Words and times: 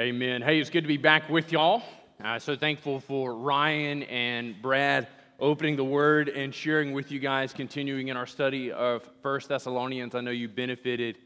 Amen. 0.00 0.42
Hey, 0.42 0.60
it's 0.60 0.70
good 0.70 0.82
to 0.82 0.86
be 0.88 0.96
back 0.96 1.28
with 1.28 1.50
y'all. 1.50 1.82
Uh, 2.22 2.38
so 2.38 2.54
thankful 2.54 3.00
for 3.00 3.34
Ryan 3.34 4.04
and 4.04 4.54
Brad 4.62 5.08
opening 5.40 5.74
the 5.74 5.82
word 5.82 6.28
and 6.28 6.54
sharing 6.54 6.92
with 6.92 7.10
you 7.10 7.18
guys, 7.18 7.52
continuing 7.52 8.06
in 8.06 8.16
our 8.16 8.24
study 8.24 8.70
of 8.70 9.02
First 9.22 9.48
Thessalonians. 9.48 10.14
I 10.14 10.20
know 10.20 10.30
you 10.30 10.46
benefited 10.46 11.18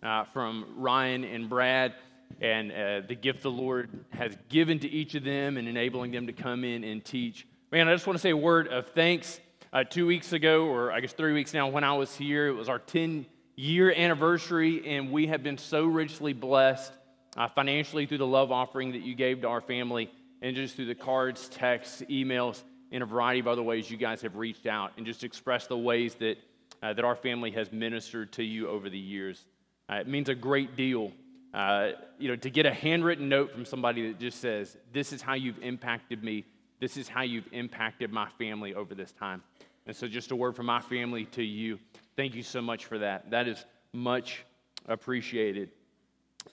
uh, 0.00 0.22
from 0.22 0.64
Ryan 0.76 1.24
and 1.24 1.48
Brad 1.48 1.94
and 2.40 2.70
uh, 2.70 3.00
the 3.00 3.16
gift 3.16 3.42
the 3.42 3.50
Lord 3.50 3.90
has 4.10 4.38
given 4.48 4.78
to 4.78 4.88
each 4.88 5.16
of 5.16 5.24
them 5.24 5.56
and 5.56 5.66
enabling 5.66 6.12
them 6.12 6.28
to 6.28 6.32
come 6.32 6.62
in 6.62 6.84
and 6.84 7.04
teach. 7.04 7.48
Man, 7.72 7.88
I 7.88 7.94
just 7.94 8.06
want 8.06 8.16
to 8.16 8.22
say 8.22 8.30
a 8.30 8.36
word 8.36 8.68
of 8.68 8.86
thanks. 8.90 9.40
Uh, 9.72 9.82
two 9.82 10.06
weeks 10.06 10.32
ago, 10.32 10.66
or 10.66 10.92
I 10.92 11.00
guess 11.00 11.12
three 11.12 11.32
weeks 11.32 11.52
now, 11.52 11.66
when 11.66 11.82
I 11.82 11.94
was 11.94 12.14
here, 12.14 12.46
it 12.46 12.54
was 12.54 12.68
our 12.68 12.78
10 12.78 13.26
year 13.56 13.92
anniversary, 13.92 14.86
and 14.86 15.10
we 15.10 15.26
have 15.26 15.42
been 15.42 15.58
so 15.58 15.84
richly 15.84 16.32
blessed 16.32 16.92
uh, 17.36 17.48
financially 17.48 18.06
through 18.06 18.18
the 18.18 18.26
love 18.26 18.50
offering 18.50 18.92
that 18.92 19.02
you 19.02 19.14
gave 19.14 19.42
to 19.42 19.48
our 19.48 19.60
family, 19.60 20.10
and 20.42 20.56
just 20.56 20.76
through 20.76 20.86
the 20.86 20.94
cards, 20.94 21.48
texts, 21.48 22.02
emails, 22.10 22.62
in 22.90 23.02
a 23.02 23.06
variety 23.06 23.40
of 23.40 23.46
other 23.46 23.62
ways 23.62 23.90
you 23.90 23.96
guys 23.96 24.22
have 24.22 24.36
reached 24.36 24.66
out 24.66 24.92
and 24.96 25.06
just 25.06 25.22
expressed 25.22 25.68
the 25.68 25.78
ways 25.78 26.14
that, 26.16 26.36
uh, 26.82 26.92
that 26.92 27.04
our 27.04 27.14
family 27.14 27.50
has 27.52 27.70
ministered 27.72 28.32
to 28.32 28.42
you 28.42 28.68
over 28.68 28.90
the 28.90 28.98
years. 28.98 29.46
Uh, 29.88 29.96
it 29.96 30.08
means 30.08 30.28
a 30.28 30.34
great 30.34 30.76
deal. 30.76 31.12
Uh, 31.52 31.90
you 32.18 32.28
know, 32.28 32.36
to 32.36 32.50
get 32.50 32.66
a 32.66 32.72
handwritten 32.72 33.28
note 33.28 33.52
from 33.52 33.64
somebody 33.64 34.08
that 34.08 34.20
just 34.20 34.40
says, 34.40 34.76
This 34.92 35.12
is 35.12 35.20
how 35.20 35.34
you've 35.34 35.58
impacted 35.62 36.22
me. 36.22 36.44
This 36.80 36.96
is 36.96 37.08
how 37.08 37.22
you've 37.22 37.48
impacted 37.52 38.12
my 38.12 38.28
family 38.38 38.74
over 38.74 38.94
this 38.94 39.12
time. 39.12 39.42
And 39.86 39.96
so, 39.96 40.06
just 40.06 40.30
a 40.30 40.36
word 40.36 40.54
from 40.54 40.66
my 40.66 40.80
family 40.80 41.24
to 41.26 41.42
you. 41.42 41.78
Thank 42.16 42.34
you 42.34 42.42
so 42.42 42.62
much 42.62 42.86
for 42.86 42.98
that. 42.98 43.30
That 43.30 43.48
is 43.48 43.64
much 43.92 44.44
appreciated. 44.86 45.70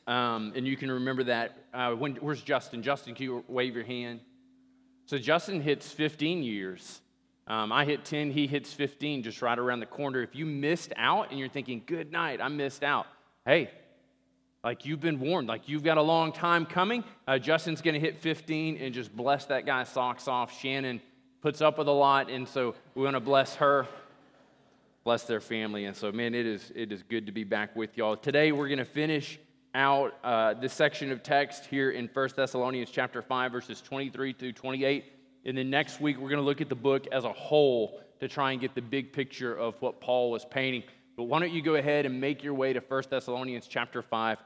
Um, 0.05 0.53
and 0.55 0.67
you 0.67 0.77
can 0.77 0.91
remember 0.91 1.23
that. 1.25 1.57
Uh, 1.73 1.91
when, 1.91 2.15
where's 2.15 2.41
Justin? 2.41 2.81
Justin, 2.81 3.15
can 3.15 3.25
you 3.25 3.43
wave 3.47 3.75
your 3.75 3.85
hand? 3.85 4.21
So 5.05 5.17
Justin 5.17 5.61
hits 5.61 5.91
15 5.91 6.43
years. 6.43 7.01
Um, 7.47 7.71
I 7.71 7.85
hit 7.85 8.03
10, 8.03 8.31
he 8.31 8.45
hits 8.45 8.73
15 8.73 9.23
just 9.23 9.41
right 9.41 9.57
around 9.57 9.79
the 9.79 9.85
corner. 9.85 10.21
If 10.21 10.35
you 10.35 10.45
missed 10.45 10.91
out 10.97 11.31
and 11.31 11.39
you're 11.39 11.47
thinking, 11.47 11.81
good 11.85 12.11
night, 12.11 12.41
I 12.41 12.49
missed 12.49 12.83
out, 12.83 13.07
hey, 13.45 13.69
like 14.65 14.85
you've 14.85 14.99
been 14.99 15.21
warned, 15.21 15.47
like 15.47 15.69
you've 15.69 15.83
got 15.83 15.97
a 15.97 16.01
long 16.01 16.33
time 16.33 16.65
coming. 16.65 17.05
Uh, 17.25 17.39
Justin's 17.39 17.81
going 17.81 17.93
to 17.93 18.01
hit 18.01 18.17
15 18.17 18.77
and 18.77 18.93
just 18.93 19.15
bless 19.15 19.45
that 19.45 19.65
guy's 19.65 19.87
socks 19.87 20.27
off. 20.27 20.59
Shannon 20.59 20.99
puts 21.41 21.61
up 21.61 21.77
with 21.77 21.87
a 21.87 21.91
lot, 21.91 22.29
and 22.29 22.45
so 22.45 22.75
we 22.95 23.03
want 23.03 23.15
to 23.15 23.21
bless 23.21 23.55
her, 23.55 23.87
bless 25.05 25.23
their 25.23 25.39
family. 25.39 25.85
And 25.85 25.95
so, 25.95 26.11
man, 26.11 26.35
it 26.35 26.45
is, 26.45 26.69
it 26.75 26.91
is 26.91 27.01
good 27.01 27.27
to 27.27 27.31
be 27.31 27.45
back 27.45 27.77
with 27.77 27.95
y'all. 27.97 28.17
Today, 28.17 28.51
we're 28.51 28.67
going 28.67 28.79
to 28.79 28.85
finish 28.85 29.39
out 29.77 30.15
uh, 30.23 30.55
this 30.55 30.73
section 30.73 31.11
of 31.11 31.21
text 31.21 31.65
here 31.67 31.91
in 31.91 32.09
1 32.11 32.29
Thessalonians 32.35 32.89
chapter 32.89 33.21
5, 33.21 33.51
verses 33.51 33.79
23 33.79 34.33
through 34.33 34.53
28. 34.53 35.05
And 35.45 35.55
then 35.55 35.69
next 35.69 36.01
week, 36.01 36.17
we're 36.17 36.29
going 36.29 36.41
to 36.41 36.45
look 36.45 36.61
at 36.61 36.67
the 36.67 36.75
book 36.75 37.05
as 37.11 37.25
a 37.25 37.31
whole 37.31 38.01
to 38.19 38.27
try 38.27 38.51
and 38.53 38.59
get 38.59 38.73
the 38.73 38.81
big 38.81 39.13
picture 39.13 39.55
of 39.55 39.79
what 39.79 40.01
Paul 40.01 40.31
was 40.31 40.43
painting. 40.45 40.81
But 41.15 41.25
why 41.25 41.39
don't 41.39 41.51
you 41.51 41.61
go 41.61 41.75
ahead 41.75 42.07
and 42.07 42.19
make 42.19 42.43
your 42.43 42.55
way 42.55 42.73
to 42.73 42.79
1 42.79 43.03
Thessalonians 43.07 43.67
chapter 43.67 44.01
5, 44.01 44.39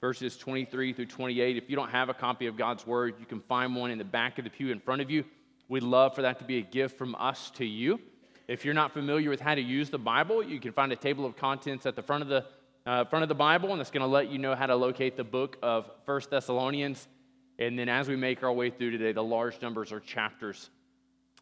verses 0.00 0.36
23 0.36 0.92
through 0.92 1.06
28. 1.06 1.56
If 1.56 1.68
you 1.68 1.74
don't 1.74 1.90
have 1.90 2.08
a 2.08 2.14
copy 2.14 2.46
of 2.46 2.56
God's 2.56 2.86
word, 2.86 3.14
you 3.18 3.26
can 3.26 3.40
find 3.40 3.74
one 3.74 3.90
in 3.90 3.98
the 3.98 4.04
back 4.04 4.38
of 4.38 4.44
the 4.44 4.50
pew 4.50 4.70
in 4.70 4.78
front 4.78 5.02
of 5.02 5.10
you. 5.10 5.24
We'd 5.68 5.82
love 5.82 6.14
for 6.14 6.22
that 6.22 6.38
to 6.38 6.44
be 6.44 6.58
a 6.58 6.62
gift 6.62 6.96
from 6.96 7.16
us 7.16 7.50
to 7.56 7.66
you. 7.66 8.00
If 8.46 8.64
you're 8.64 8.72
not 8.72 8.92
familiar 8.92 9.30
with 9.30 9.40
how 9.40 9.56
to 9.56 9.60
use 9.60 9.90
the 9.90 9.98
Bible, 9.98 10.44
you 10.44 10.60
can 10.60 10.70
find 10.70 10.92
a 10.92 10.96
table 10.96 11.26
of 11.26 11.36
contents 11.36 11.86
at 11.86 11.96
the 11.96 12.02
front 12.02 12.22
of 12.22 12.28
the 12.28 12.44
uh, 12.86 13.04
front 13.04 13.24
of 13.24 13.28
the 13.28 13.34
Bible, 13.34 13.72
and 13.72 13.80
it's 13.80 13.90
going 13.90 14.02
to 14.02 14.06
let 14.06 14.30
you 14.30 14.38
know 14.38 14.54
how 14.54 14.66
to 14.66 14.76
locate 14.76 15.16
the 15.16 15.24
book 15.24 15.58
of 15.62 15.90
First 16.04 16.30
Thessalonians. 16.30 17.08
And 17.58 17.78
then 17.78 17.88
as 17.88 18.08
we 18.08 18.16
make 18.16 18.42
our 18.42 18.52
way 18.52 18.70
through 18.70 18.92
today, 18.92 19.12
the 19.12 19.24
large 19.24 19.60
numbers 19.60 19.90
are 19.90 20.00
chapters, 20.00 20.70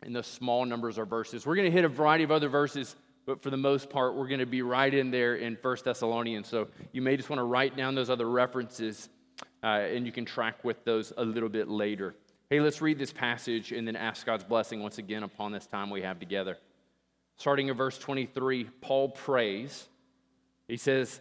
and 0.02 0.16
the 0.16 0.22
small 0.22 0.64
numbers 0.64 0.98
are 0.98 1.04
verses. 1.04 1.44
We're 1.44 1.56
going 1.56 1.70
to 1.70 1.76
hit 1.76 1.84
a 1.84 1.88
variety 1.88 2.24
of 2.24 2.30
other 2.30 2.48
verses, 2.48 2.96
but 3.26 3.42
for 3.42 3.50
the 3.50 3.58
most 3.58 3.90
part, 3.90 4.14
we're 4.14 4.28
going 4.28 4.40
to 4.40 4.46
be 4.46 4.62
right 4.62 4.92
in 4.92 5.10
there 5.10 5.36
in 5.36 5.56
First 5.56 5.84
Thessalonians. 5.84 6.48
So 6.48 6.68
you 6.92 7.02
may 7.02 7.16
just 7.16 7.28
want 7.28 7.40
to 7.40 7.44
write 7.44 7.76
down 7.76 7.94
those 7.94 8.08
other 8.08 8.28
references, 8.30 9.10
uh, 9.62 9.66
and 9.66 10.06
you 10.06 10.12
can 10.12 10.24
track 10.24 10.64
with 10.64 10.82
those 10.84 11.12
a 11.16 11.24
little 11.24 11.50
bit 11.50 11.68
later. 11.68 12.14
Hey, 12.48 12.60
let's 12.60 12.80
read 12.80 12.98
this 12.98 13.12
passage 13.12 13.72
and 13.72 13.86
then 13.86 13.96
ask 13.96 14.24
God's 14.24 14.44
blessing 14.44 14.80
once 14.80 14.98
again 14.98 15.24
upon 15.24 15.52
this 15.52 15.66
time 15.66 15.90
we 15.90 16.02
have 16.02 16.20
together. 16.20 16.56
Starting 17.36 17.68
in 17.68 17.76
verse 17.76 17.98
23, 17.98 18.64
Paul 18.80 19.08
prays. 19.08 19.88
He 20.68 20.76
says, 20.76 21.20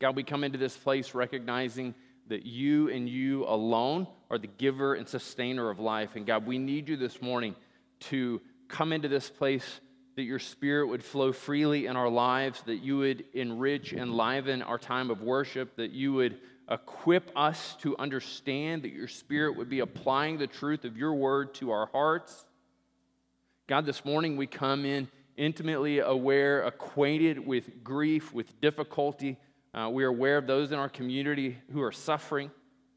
God, 0.00 0.16
we 0.16 0.24
come 0.24 0.44
into 0.44 0.58
this 0.58 0.76
place 0.76 1.14
recognizing 1.14 1.94
that 2.28 2.46
you 2.46 2.88
and 2.90 3.08
you 3.08 3.44
alone 3.44 4.06
are 4.30 4.38
the 4.38 4.46
giver 4.46 4.94
and 4.94 5.08
sustainer 5.08 5.70
of 5.70 5.78
life. 5.78 6.16
And 6.16 6.26
God, 6.26 6.46
we 6.46 6.58
need 6.58 6.88
you 6.88 6.96
this 6.96 7.20
morning 7.22 7.54
to 8.00 8.40
come 8.68 8.92
into 8.92 9.08
this 9.08 9.30
place 9.30 9.80
that 10.16 10.22
your 10.22 10.38
spirit 10.38 10.88
would 10.88 11.04
flow 11.04 11.32
freely 11.32 11.86
in 11.86 11.96
our 11.96 12.08
lives, 12.08 12.62
that 12.62 12.76
you 12.76 12.98
would 12.98 13.24
enrich 13.34 13.92
and 13.92 14.14
liven 14.14 14.62
our 14.62 14.78
time 14.78 15.10
of 15.10 15.22
worship, 15.22 15.76
that 15.76 15.90
you 15.90 16.12
would 16.12 16.38
equip 16.70 17.30
us 17.36 17.76
to 17.80 17.96
understand, 17.98 18.82
that 18.82 18.92
your 18.92 19.08
spirit 19.08 19.56
would 19.56 19.68
be 19.68 19.80
applying 19.80 20.38
the 20.38 20.46
truth 20.46 20.84
of 20.84 20.96
your 20.96 21.14
word 21.14 21.54
to 21.54 21.70
our 21.70 21.86
hearts. 21.86 22.44
God, 23.66 23.86
this 23.86 24.04
morning 24.04 24.36
we 24.36 24.46
come 24.46 24.84
in 24.84 25.08
intimately 25.36 25.98
aware, 25.98 26.62
acquainted 26.62 27.44
with 27.44 27.82
grief, 27.82 28.32
with 28.32 28.60
difficulty 28.60 29.36
uh, 29.74 29.88
we 29.90 30.04
are 30.04 30.08
aware 30.08 30.38
of 30.38 30.46
those 30.46 30.70
in 30.70 30.78
our 30.78 30.88
community 30.88 31.58
who 31.72 31.82
are 31.82 31.90
suffering. 31.90 32.50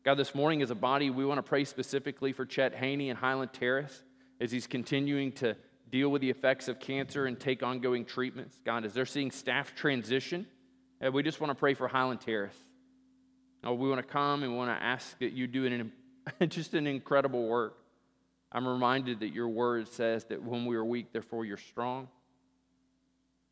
God, 0.06 0.16
this 0.16 0.36
morning 0.36 0.62
as 0.62 0.70
a 0.70 0.76
body, 0.76 1.10
we 1.10 1.26
want 1.26 1.40
to 1.40 1.44
pray 1.44 1.64
specifically 1.64 2.32
for 2.34 2.46
Chet 2.46 2.76
Haney 2.76 3.10
and 3.10 3.18
Highland 3.18 3.52
Terrace 3.52 4.04
as 4.40 4.52
he's 4.52 4.68
continuing 4.68 5.32
to 5.34 5.56
deal 5.90 6.10
with 6.10 6.22
the 6.22 6.30
effects 6.30 6.68
of 6.68 6.80
cancer 6.80 7.26
and 7.26 7.40
take 7.40 7.64
ongoing 7.64 8.06
treatments. 8.06 8.62
God, 8.64 8.86
as 8.86 8.94
they're 8.94 9.08
seeing 9.08 9.32
staff 9.32 9.74
transition, 9.74 10.46
uh, 11.04 11.12
we 11.12 11.24
just 11.24 11.42
want 11.42 11.50
to 11.50 11.56
pray 11.56 11.74
for 11.74 11.88
Highland 11.88 12.22
Terrace. 12.22 12.58
Uh, 13.66 13.74
we 13.74 13.90
want 13.90 14.00
to 14.00 14.08
come 14.08 14.44
and 14.44 14.56
want 14.56 14.70
to 14.70 14.84
ask 14.84 15.18
that 15.18 15.34
you 15.34 15.48
do 15.48 15.66
an, 15.66 15.92
just 16.48 16.76
an 16.76 16.86
incredible 16.86 17.48
work. 17.48 17.78
I'm 18.52 18.68
reminded 18.68 19.22
that 19.22 19.34
your 19.34 19.50
word 19.50 19.88
says 19.88 20.26
that 20.26 20.44
when 20.44 20.66
we 20.66 20.76
are 20.76 20.86
weak, 20.86 21.12
therefore 21.12 21.44
you're 21.44 21.58
strong. 21.58 22.08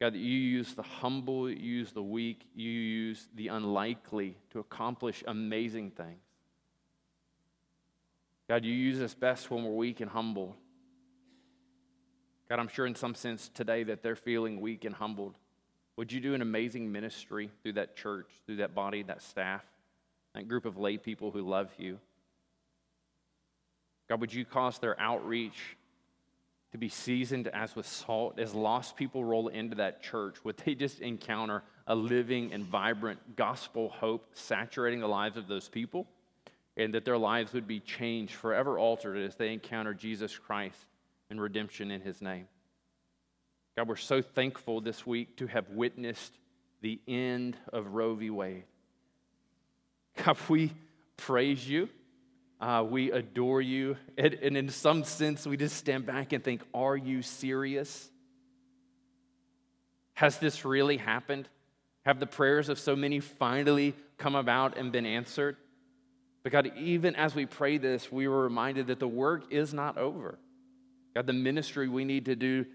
God, 0.06 0.14
that 0.14 0.20
you 0.20 0.38
use 0.38 0.76
the 0.76 0.84
humble, 0.84 1.50
you 1.50 1.56
use 1.56 1.92
the 1.92 2.04
weak, 2.04 2.46
you 2.54 2.70
use 2.70 3.28
the 3.34 3.48
unlikely 3.48 4.38
to 4.52 4.60
accomplish 4.60 5.24
amazing 5.26 5.90
things. 5.90 6.22
God, 8.48 8.64
you 8.64 8.72
use 8.72 9.02
us 9.02 9.16
best 9.16 9.50
when 9.50 9.64
we're 9.64 9.72
weak 9.72 10.02
and 10.02 10.12
humble. 10.12 10.56
God, 12.48 12.60
I'm 12.60 12.68
sure 12.68 12.86
in 12.86 12.94
some 12.94 13.16
sense 13.16 13.50
today 13.52 13.82
that 13.82 14.04
they're 14.04 14.16
feeling 14.16 14.62
weak 14.62 14.86
and 14.86 14.94
humbled. 14.94 15.40
Would 15.96 16.12
you 16.12 16.20
do 16.20 16.36
an 16.36 16.44
amazing 16.44 16.92
ministry 16.92 17.50
through 17.64 17.74
that 17.74 17.96
church, 17.96 18.30
through 18.46 18.58
that 18.58 18.76
body, 18.76 19.02
that 19.02 19.24
staff, 19.24 19.66
that 20.36 20.48
group 20.48 20.66
of 20.66 20.78
lay 20.78 20.98
people 20.98 21.32
who 21.32 21.42
love 21.42 21.72
you? 21.80 21.98
God, 24.08 24.22
would 24.22 24.32
you 24.32 24.46
cause 24.46 24.78
their 24.78 25.00
outreach 25.02 25.78
to 26.76 26.80
be 26.80 26.90
seasoned 26.90 27.48
as 27.48 27.74
with 27.74 27.88
salt. 27.88 28.38
As 28.38 28.54
lost 28.54 28.98
people 28.98 29.24
roll 29.24 29.48
into 29.48 29.78
that 29.78 30.04
church, 30.04 30.36
would 30.44 30.58
they 30.58 30.76
just 30.76 31.00
encounter 31.00 31.64
a 31.88 31.96
living 31.96 32.52
and 32.52 32.66
vibrant 32.66 33.38
gospel 33.38 33.90
hope 33.90 34.28
saturating 34.34 35.00
the 35.00 35.08
lives 35.08 35.38
of 35.38 35.48
those 35.48 35.70
people? 35.70 36.06
And 36.76 36.94
that 36.94 37.06
their 37.06 37.18
lives 37.18 37.54
would 37.54 37.68
be 37.68 37.80
changed, 37.80 38.34
forever 38.34 38.78
altered 38.78 39.18
as 39.18 39.36
they 39.36 39.54
encounter 39.54 39.94
Jesus 39.94 40.38
Christ 40.38 40.78
and 41.30 41.40
redemption 41.40 41.90
in 41.92 42.02
his 42.02 42.22
name. 42.22 42.48
God, 43.78 43.88
we're 43.88 43.96
so 43.96 44.22
thankful 44.22 44.82
this 44.82 45.08
week 45.08 45.38
to 45.38 45.48
have 45.48 45.70
witnessed 45.70 46.34
the 46.82 47.00
end 47.08 47.56
of 47.72 47.88
Roe 47.94 48.16
v. 48.16 48.30
Wade. 48.30 48.66
God, 50.22 50.38
we 50.50 50.74
praise 51.16 51.68
you 51.68 51.88
uh, 52.66 52.82
we 52.82 53.12
adore 53.12 53.62
you. 53.62 53.96
And, 54.18 54.34
and 54.34 54.58
in 54.58 54.70
some 54.70 55.04
sense, 55.04 55.46
we 55.46 55.56
just 55.56 55.78
stand 55.78 56.08
back 56.08 56.34
and 56.34 56.44
think, 56.44 56.64
Are 56.74 56.98
you 56.98 57.22
serious? 57.22 58.10
Has 60.16 60.40
this 60.40 60.66
really 60.66 60.98
happened? 60.98 61.48
Have 62.06 62.20
the 62.20 62.26
prayers 62.26 62.70
of 62.70 62.80
so 62.80 62.96
many 62.96 63.20
finally 63.20 63.94
come 64.18 64.34
about 64.36 64.78
and 64.78 64.92
been 64.92 65.06
answered? 65.06 65.58
But 66.42 66.54
God, 66.54 66.72
even 66.78 67.16
as 67.16 67.36
we 67.36 67.46
pray 67.46 67.78
this, 67.78 68.12
we 68.12 68.28
were 68.28 68.44
reminded 68.44 68.88
that 68.88 69.00
the 69.00 69.08
work 69.08 69.52
is 69.52 69.72
not 69.74 69.98
over. 70.00 70.40
God, 71.14 71.28
the 71.28 71.34
ministry 71.34 71.88
we 71.88 72.04
need 72.04 72.26
to 72.26 72.36
do 72.36 72.66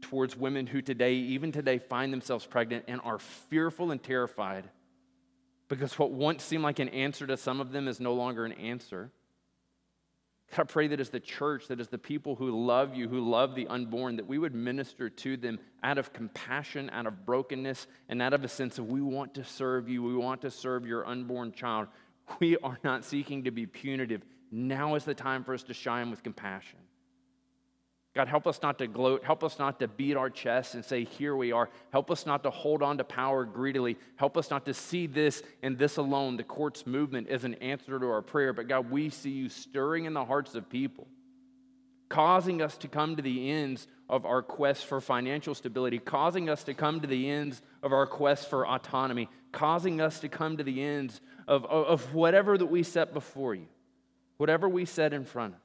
towards 0.00 0.36
women 0.36 0.66
who 0.66 0.82
today, 0.82 1.14
even 1.14 1.52
today, 1.52 1.78
find 1.78 2.12
themselves 2.12 2.44
pregnant 2.44 2.86
and 2.88 3.00
are 3.04 3.18
fearful 3.18 3.92
and 3.92 4.02
terrified 4.02 4.68
because 5.68 5.96
what 5.98 6.10
once 6.10 6.42
seemed 6.42 6.64
like 6.64 6.78
an 6.80 6.88
answer 6.88 7.26
to 7.26 7.36
some 7.36 7.60
of 7.60 7.70
them 7.70 7.86
is 7.86 8.00
no 8.00 8.14
longer 8.14 8.44
an 8.44 8.52
answer. 8.52 9.12
God, 10.50 10.62
I 10.62 10.64
pray 10.64 10.88
that 10.88 11.00
as 11.00 11.10
the 11.10 11.20
church, 11.20 11.68
that 11.68 11.78
as 11.78 11.88
the 11.88 11.98
people 11.98 12.34
who 12.34 12.64
love 12.64 12.94
you, 12.94 13.08
who 13.08 13.20
love 13.20 13.54
the 13.54 13.66
unborn, 13.66 14.16
that 14.16 14.26
we 14.26 14.38
would 14.38 14.54
minister 14.54 15.10
to 15.10 15.36
them 15.36 15.58
out 15.82 15.98
of 15.98 16.12
compassion, 16.12 16.88
out 16.90 17.06
of 17.06 17.26
brokenness, 17.26 17.86
and 18.08 18.22
out 18.22 18.32
of 18.32 18.44
a 18.44 18.48
sense 18.48 18.78
of 18.78 18.86
we 18.86 19.02
want 19.02 19.34
to 19.34 19.44
serve 19.44 19.88
you, 19.88 20.02
we 20.02 20.14
want 20.14 20.40
to 20.42 20.50
serve 20.50 20.86
your 20.86 21.06
unborn 21.06 21.52
child. 21.52 21.88
We 22.40 22.56
are 22.58 22.78
not 22.82 23.04
seeking 23.04 23.44
to 23.44 23.50
be 23.50 23.66
punitive. 23.66 24.22
Now 24.50 24.94
is 24.94 25.04
the 25.04 25.14
time 25.14 25.44
for 25.44 25.52
us 25.52 25.62
to 25.64 25.74
shine 25.74 26.10
with 26.10 26.22
compassion. 26.22 26.78
God, 28.18 28.26
help 28.26 28.48
us 28.48 28.60
not 28.62 28.78
to 28.78 28.88
gloat. 28.88 29.22
Help 29.22 29.44
us 29.44 29.60
not 29.60 29.78
to 29.78 29.86
beat 29.86 30.16
our 30.16 30.28
chests 30.28 30.74
and 30.74 30.84
say, 30.84 31.04
Here 31.04 31.36
we 31.36 31.52
are. 31.52 31.70
Help 31.92 32.10
us 32.10 32.26
not 32.26 32.42
to 32.42 32.50
hold 32.50 32.82
on 32.82 32.98
to 32.98 33.04
power 33.04 33.44
greedily. 33.44 33.96
Help 34.16 34.36
us 34.36 34.50
not 34.50 34.66
to 34.66 34.74
see 34.74 35.06
this 35.06 35.40
and 35.62 35.78
this 35.78 35.98
alone, 35.98 36.36
the 36.36 36.42
court's 36.42 36.84
movement, 36.84 37.28
as 37.28 37.44
an 37.44 37.54
answer 37.54 37.96
to 37.96 38.06
our 38.06 38.20
prayer. 38.20 38.52
But 38.52 38.66
God, 38.66 38.90
we 38.90 39.08
see 39.08 39.30
you 39.30 39.48
stirring 39.48 40.04
in 40.04 40.14
the 40.14 40.24
hearts 40.24 40.56
of 40.56 40.68
people, 40.68 41.06
causing 42.08 42.60
us 42.60 42.76
to 42.78 42.88
come 42.88 43.14
to 43.14 43.22
the 43.22 43.52
ends 43.52 43.86
of 44.08 44.26
our 44.26 44.42
quest 44.42 44.86
for 44.86 45.00
financial 45.00 45.54
stability, 45.54 46.00
causing 46.00 46.50
us 46.50 46.64
to 46.64 46.74
come 46.74 47.00
to 47.00 47.06
the 47.06 47.30
ends 47.30 47.62
of 47.84 47.92
our 47.92 48.04
quest 48.04 48.50
for 48.50 48.66
autonomy, 48.66 49.28
causing 49.52 50.00
us 50.00 50.18
to 50.18 50.28
come 50.28 50.56
to 50.56 50.64
the 50.64 50.82
ends 50.82 51.20
of, 51.46 51.64
of, 51.66 51.86
of 51.86 52.14
whatever 52.14 52.58
that 52.58 52.66
we 52.66 52.82
set 52.82 53.14
before 53.14 53.54
you, 53.54 53.68
whatever 54.38 54.68
we 54.68 54.84
set 54.84 55.12
in 55.12 55.24
front 55.24 55.54
of. 55.54 55.60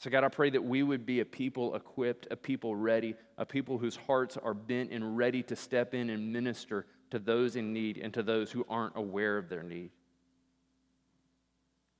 So, 0.00 0.08
God, 0.08 0.24
I 0.24 0.28
pray 0.28 0.48
that 0.48 0.64
we 0.64 0.82
would 0.82 1.04
be 1.04 1.20
a 1.20 1.26
people 1.26 1.74
equipped, 1.74 2.26
a 2.30 2.36
people 2.36 2.74
ready, 2.74 3.14
a 3.36 3.44
people 3.44 3.76
whose 3.76 3.96
hearts 3.96 4.38
are 4.38 4.54
bent 4.54 4.90
and 4.92 5.14
ready 5.18 5.42
to 5.44 5.54
step 5.54 5.92
in 5.92 6.08
and 6.08 6.32
minister 6.32 6.86
to 7.10 7.18
those 7.18 7.54
in 7.54 7.74
need 7.74 7.98
and 7.98 8.14
to 8.14 8.22
those 8.22 8.50
who 8.50 8.64
aren't 8.70 8.96
aware 8.96 9.36
of 9.36 9.50
their 9.50 9.62
need. 9.62 9.90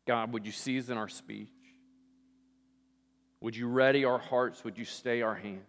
God, 0.06 0.32
would 0.32 0.46
you 0.46 0.52
season 0.52 0.96
our 0.96 1.10
speech? 1.10 1.50
Would 3.42 3.54
you 3.54 3.68
ready 3.68 4.06
our 4.06 4.18
hearts? 4.18 4.64
Would 4.64 4.78
you 4.78 4.86
stay 4.86 5.20
our 5.20 5.34
hands? 5.34 5.68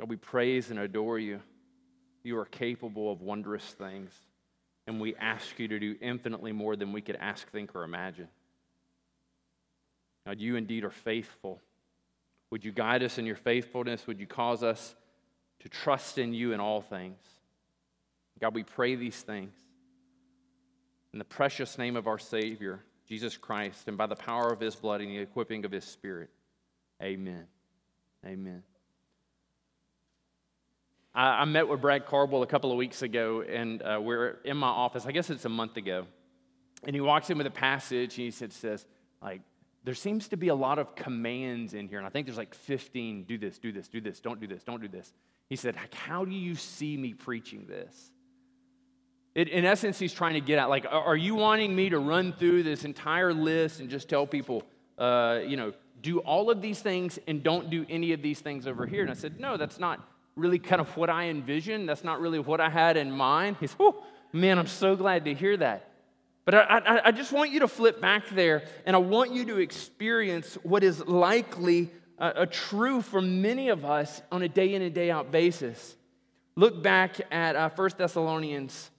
God, 0.00 0.10
we 0.10 0.16
praise 0.16 0.70
and 0.70 0.80
adore 0.80 1.20
you. 1.20 1.40
You 2.24 2.38
are 2.38 2.44
capable 2.44 3.12
of 3.12 3.22
wondrous 3.22 3.64
things, 3.64 4.10
and 4.88 5.00
we 5.00 5.14
ask 5.14 5.60
you 5.60 5.68
to 5.68 5.78
do 5.78 5.94
infinitely 6.00 6.50
more 6.50 6.74
than 6.74 6.92
we 6.92 7.02
could 7.02 7.16
ask, 7.16 7.48
think, 7.52 7.76
or 7.76 7.84
imagine. 7.84 8.26
God, 10.26 10.40
you 10.40 10.56
indeed 10.56 10.84
are 10.84 10.90
faithful. 10.90 11.60
Would 12.50 12.64
you 12.64 12.72
guide 12.72 13.02
us 13.02 13.18
in 13.18 13.26
your 13.26 13.36
faithfulness? 13.36 14.06
Would 14.06 14.20
you 14.20 14.26
cause 14.26 14.62
us 14.62 14.94
to 15.60 15.68
trust 15.68 16.18
in 16.18 16.32
you 16.32 16.52
in 16.52 16.60
all 16.60 16.80
things? 16.80 17.18
God, 18.40 18.54
we 18.54 18.62
pray 18.62 18.94
these 18.94 19.20
things 19.20 19.54
in 21.12 21.18
the 21.18 21.24
precious 21.24 21.78
name 21.78 21.96
of 21.96 22.06
our 22.06 22.18
Savior, 22.18 22.80
Jesus 23.08 23.36
Christ, 23.36 23.86
and 23.86 23.96
by 23.96 24.06
the 24.06 24.16
power 24.16 24.52
of 24.52 24.60
his 24.60 24.74
blood 24.74 25.00
and 25.00 25.10
the 25.10 25.18
equipping 25.18 25.64
of 25.64 25.70
his 25.70 25.84
Spirit. 25.84 26.30
Amen. 27.02 27.46
Amen. 28.26 28.62
I, 31.14 31.42
I 31.42 31.44
met 31.44 31.68
with 31.68 31.80
Brad 31.80 32.06
Carbwell 32.06 32.42
a 32.42 32.46
couple 32.46 32.72
of 32.72 32.76
weeks 32.76 33.02
ago, 33.02 33.42
and 33.42 33.80
uh, 33.82 34.00
we're 34.02 34.38
in 34.44 34.56
my 34.56 34.68
office. 34.68 35.06
I 35.06 35.12
guess 35.12 35.30
it's 35.30 35.44
a 35.44 35.48
month 35.48 35.76
ago. 35.76 36.06
And 36.82 36.94
he 36.94 37.00
walks 37.00 37.30
in 37.30 37.38
with 37.38 37.46
a 37.46 37.50
passage, 37.50 38.16
and 38.18 38.24
he 38.24 38.30
said, 38.30 38.52
says, 38.52 38.84
like, 39.22 39.40
there 39.84 39.94
seems 39.94 40.28
to 40.28 40.36
be 40.36 40.48
a 40.48 40.54
lot 40.54 40.78
of 40.78 40.94
commands 40.94 41.74
in 41.74 41.88
here. 41.88 41.98
And 41.98 42.06
I 42.06 42.10
think 42.10 42.26
there's 42.26 42.38
like 42.38 42.54
15 42.54 43.24
do 43.24 43.36
this, 43.38 43.58
do 43.58 43.70
this, 43.70 43.86
do 43.86 44.00
this, 44.00 44.18
don't 44.18 44.40
do 44.40 44.46
this, 44.46 44.64
don't 44.64 44.80
do 44.80 44.88
this. 44.88 45.12
He 45.48 45.56
said, 45.56 45.76
How 45.92 46.24
do 46.24 46.34
you 46.34 46.54
see 46.54 46.96
me 46.96 47.12
preaching 47.12 47.66
this? 47.66 48.10
It, 49.34 49.48
in 49.48 49.64
essence, 49.64 49.98
he's 49.98 50.12
trying 50.12 50.34
to 50.34 50.40
get 50.40 50.58
at 50.58 50.70
like, 50.70 50.86
are 50.88 51.16
you 51.16 51.34
wanting 51.34 51.74
me 51.74 51.90
to 51.90 51.98
run 51.98 52.32
through 52.32 52.62
this 52.62 52.84
entire 52.84 53.34
list 53.34 53.80
and 53.80 53.90
just 53.90 54.08
tell 54.08 54.26
people, 54.26 54.62
uh, 54.96 55.40
you 55.44 55.56
know, 55.56 55.72
do 56.02 56.20
all 56.20 56.50
of 56.50 56.62
these 56.62 56.80
things 56.80 57.18
and 57.26 57.42
don't 57.42 57.68
do 57.68 57.84
any 57.88 58.12
of 58.12 58.22
these 58.22 58.40
things 58.40 58.66
over 58.66 58.86
here? 58.86 59.02
And 59.02 59.10
I 59.10 59.14
said, 59.14 59.38
No, 59.38 59.56
that's 59.56 59.78
not 59.78 60.08
really 60.34 60.58
kind 60.58 60.80
of 60.80 60.96
what 60.96 61.10
I 61.10 61.28
envisioned. 61.28 61.88
That's 61.88 62.04
not 62.04 62.20
really 62.20 62.38
what 62.38 62.60
I 62.60 62.70
had 62.70 62.96
in 62.96 63.10
mind. 63.10 63.56
He 63.60 63.66
said, 63.66 63.76
Oh, 63.80 64.02
man, 64.32 64.58
I'm 64.58 64.66
so 64.66 64.96
glad 64.96 65.26
to 65.26 65.34
hear 65.34 65.56
that. 65.58 65.90
But 66.44 66.54
I, 66.54 66.60
I, 66.60 67.00
I, 67.06 67.12
just 67.12 67.32
want 67.32 67.50
you 67.50 67.60
to 67.60 67.68
flip 67.68 68.00
back 68.00 68.28
there, 68.28 68.64
and 68.84 68.94
I 68.94 68.98
want 68.98 69.32
you 69.32 69.46
to 69.46 69.58
experience 69.58 70.58
what 70.62 70.84
is 70.84 71.04
likely 71.06 71.90
a, 72.18 72.42
a 72.42 72.46
true 72.46 73.00
for 73.00 73.22
many 73.22 73.70
of 73.70 73.84
us 73.84 74.20
on 74.30 74.42
a 74.42 74.48
day 74.48 74.74
in 74.74 74.82
and 74.82 74.94
day 74.94 75.10
out 75.10 75.30
basis. 75.30 75.96
Look 76.54 76.82
back 76.82 77.20
at 77.32 77.56
uh, 77.56 77.70
1 77.74 77.90
Thessalonians 77.96 78.90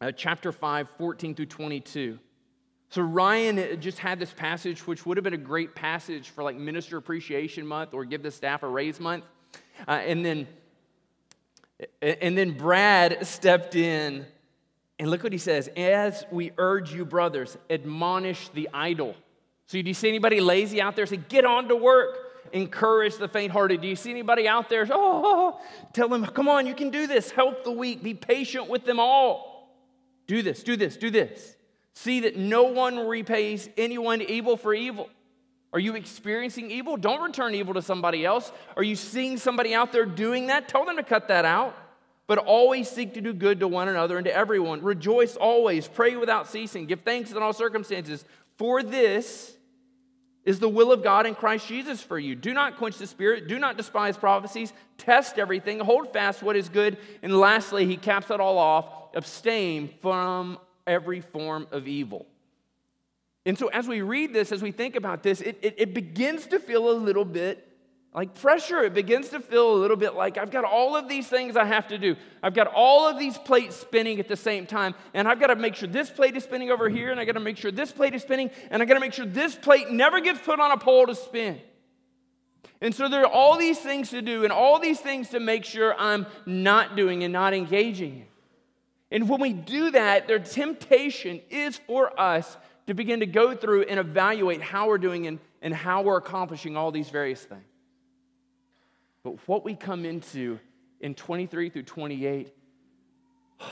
uh, 0.00 0.12
chapter 0.12 0.50
5, 0.50 0.88
14 0.98 1.34
through 1.34 1.46
22. 1.46 2.18
So 2.88 3.02
Ryan 3.02 3.58
uh, 3.58 3.74
just 3.74 3.98
had 3.98 4.18
this 4.18 4.32
passage, 4.32 4.86
which 4.86 5.06
would 5.06 5.16
have 5.16 5.24
been 5.24 5.34
a 5.34 5.38
great 5.38 5.74
passage 5.74 6.30
for 6.30 6.42
like 6.42 6.56
Minister 6.56 6.96
Appreciation 6.96 7.66
Month 7.66 7.94
or 7.94 8.04
Give 8.04 8.22
the 8.22 8.30
Staff 8.30 8.62
a 8.62 8.68
Raise 8.68 8.98
Month. 8.98 9.24
Uh, 9.86 9.92
and 9.92 10.24
then 10.24 10.48
and 12.00 12.36
then 12.38 12.56
Brad 12.56 13.26
stepped 13.26 13.74
in 13.74 14.26
and 15.02 15.10
look 15.10 15.24
what 15.24 15.32
he 15.32 15.38
says 15.38 15.68
as 15.76 16.24
we 16.30 16.52
urge 16.58 16.92
you, 16.94 17.04
brothers, 17.04 17.58
admonish 17.68 18.50
the 18.50 18.68
idle. 18.72 19.16
So, 19.66 19.82
do 19.82 19.88
you 19.88 19.94
see 19.94 20.08
anybody 20.08 20.40
lazy 20.40 20.80
out 20.80 20.94
there? 20.94 21.06
Say, 21.06 21.16
get 21.16 21.44
on 21.44 21.66
to 21.70 21.74
work. 21.74 22.16
Encourage 22.52 23.16
the 23.16 23.26
faint 23.26 23.50
hearted. 23.50 23.80
Do 23.80 23.88
you 23.88 23.96
see 23.96 24.12
anybody 24.12 24.46
out 24.46 24.68
there? 24.68 24.86
Oh, 24.92 25.60
tell 25.92 26.08
them, 26.08 26.24
come 26.26 26.48
on, 26.48 26.68
you 26.68 26.74
can 26.76 26.90
do 26.90 27.08
this. 27.08 27.32
Help 27.32 27.64
the 27.64 27.72
weak. 27.72 28.04
Be 28.04 28.14
patient 28.14 28.68
with 28.68 28.84
them 28.84 29.00
all. 29.00 29.76
Do 30.28 30.40
this, 30.40 30.62
do 30.62 30.76
this, 30.76 30.96
do 30.96 31.10
this. 31.10 31.56
See 31.94 32.20
that 32.20 32.36
no 32.36 32.62
one 32.62 33.08
repays 33.08 33.68
anyone 33.76 34.22
evil 34.22 34.56
for 34.56 34.72
evil. 34.72 35.10
Are 35.72 35.80
you 35.80 35.96
experiencing 35.96 36.70
evil? 36.70 36.96
Don't 36.96 37.22
return 37.22 37.56
evil 37.56 37.74
to 37.74 37.82
somebody 37.82 38.24
else. 38.24 38.52
Are 38.76 38.84
you 38.84 38.94
seeing 38.94 39.36
somebody 39.36 39.74
out 39.74 39.90
there 39.90 40.06
doing 40.06 40.46
that? 40.46 40.68
Tell 40.68 40.84
them 40.84 40.94
to 40.94 41.02
cut 41.02 41.26
that 41.26 41.44
out 41.44 41.74
but 42.32 42.38
always 42.38 42.88
seek 42.88 43.12
to 43.12 43.20
do 43.20 43.34
good 43.34 43.60
to 43.60 43.68
one 43.68 43.88
another 43.88 44.16
and 44.16 44.24
to 44.24 44.34
everyone. 44.34 44.80
Rejoice 44.80 45.36
always, 45.36 45.86
pray 45.86 46.16
without 46.16 46.48
ceasing, 46.48 46.86
give 46.86 47.02
thanks 47.02 47.30
in 47.30 47.36
all 47.36 47.52
circumstances. 47.52 48.24
For 48.56 48.82
this 48.82 49.54
is 50.46 50.58
the 50.58 50.66
will 50.66 50.92
of 50.92 51.04
God 51.04 51.26
in 51.26 51.34
Christ 51.34 51.68
Jesus 51.68 52.00
for 52.00 52.18
you. 52.18 52.34
Do 52.34 52.54
not 52.54 52.78
quench 52.78 52.96
the 52.96 53.06
spirit, 53.06 53.48
do 53.48 53.58
not 53.58 53.76
despise 53.76 54.16
prophecies, 54.16 54.72
test 54.96 55.38
everything, 55.38 55.78
hold 55.80 56.10
fast 56.14 56.42
what 56.42 56.56
is 56.56 56.70
good, 56.70 56.96
and 57.22 57.38
lastly, 57.38 57.84
he 57.84 57.98
caps 57.98 58.30
it 58.30 58.40
all 58.40 58.56
off 58.56 58.86
abstain 59.14 59.90
from 60.00 60.58
every 60.86 61.20
form 61.20 61.66
of 61.70 61.86
evil. 61.86 62.24
And 63.44 63.58
so, 63.58 63.68
as 63.68 63.86
we 63.86 64.00
read 64.00 64.32
this, 64.32 64.52
as 64.52 64.62
we 64.62 64.72
think 64.72 64.96
about 64.96 65.22
this, 65.22 65.42
it, 65.42 65.58
it, 65.60 65.74
it 65.76 65.92
begins 65.92 66.46
to 66.46 66.58
feel 66.58 66.88
a 66.88 66.96
little 66.96 67.26
bit 67.26 67.71
like 68.14 68.34
pressure. 68.34 68.80
It 68.80 68.94
begins 68.94 69.30
to 69.30 69.40
feel 69.40 69.72
a 69.72 69.78
little 69.78 69.96
bit 69.96 70.14
like 70.14 70.36
I've 70.36 70.50
got 70.50 70.64
all 70.64 70.96
of 70.96 71.08
these 71.08 71.26
things 71.28 71.56
I 71.56 71.64
have 71.64 71.88
to 71.88 71.98
do. 71.98 72.16
I've 72.42 72.54
got 72.54 72.66
all 72.66 73.08
of 73.08 73.18
these 73.18 73.38
plates 73.38 73.76
spinning 73.76 74.20
at 74.20 74.28
the 74.28 74.36
same 74.36 74.66
time, 74.66 74.94
and 75.14 75.26
I've 75.26 75.40
got 75.40 75.46
to 75.46 75.56
make 75.56 75.74
sure 75.74 75.88
this 75.88 76.10
plate 76.10 76.36
is 76.36 76.44
spinning 76.44 76.70
over 76.70 76.88
here, 76.88 77.10
and 77.10 77.18
I 77.18 77.24
got 77.24 77.32
to 77.32 77.40
make 77.40 77.56
sure 77.56 77.70
this 77.70 77.90
plate 77.90 78.14
is 78.14 78.22
spinning, 78.22 78.50
and 78.70 78.82
I 78.82 78.84
got 78.84 78.94
to 78.94 79.00
make 79.00 79.14
sure 79.14 79.24
this 79.24 79.54
plate 79.54 79.90
never 79.90 80.20
gets 80.20 80.40
put 80.40 80.60
on 80.60 80.72
a 80.72 80.76
pole 80.76 81.06
to 81.06 81.14
spin. 81.14 81.60
And 82.80 82.94
so 82.94 83.08
there 83.08 83.22
are 83.22 83.32
all 83.32 83.56
these 83.56 83.78
things 83.78 84.10
to 84.10 84.20
do, 84.20 84.44
and 84.44 84.52
all 84.52 84.78
these 84.78 85.00
things 85.00 85.30
to 85.30 85.40
make 85.40 85.64
sure 85.64 85.94
I'm 85.98 86.26
not 86.44 86.96
doing 86.96 87.24
and 87.24 87.32
not 87.32 87.54
engaging. 87.54 88.26
And 89.10 89.28
when 89.28 89.40
we 89.40 89.52
do 89.52 89.90
that, 89.92 90.26
their 90.26 90.38
temptation 90.38 91.40
is 91.48 91.78
for 91.78 92.18
us 92.18 92.56
to 92.86 92.94
begin 92.94 93.20
to 93.20 93.26
go 93.26 93.54
through 93.54 93.82
and 93.82 94.00
evaluate 94.00 94.60
how 94.60 94.88
we're 94.88 94.98
doing 94.98 95.26
and, 95.26 95.38
and 95.60 95.72
how 95.72 96.02
we're 96.02 96.16
accomplishing 96.16 96.76
all 96.76 96.90
these 96.90 97.08
various 97.08 97.42
things. 97.42 97.62
But 99.24 99.36
what 99.46 99.64
we 99.64 99.74
come 99.74 100.04
into 100.04 100.58
in 101.00 101.14
23 101.14 101.70
through 101.70 101.82
28 101.82 102.52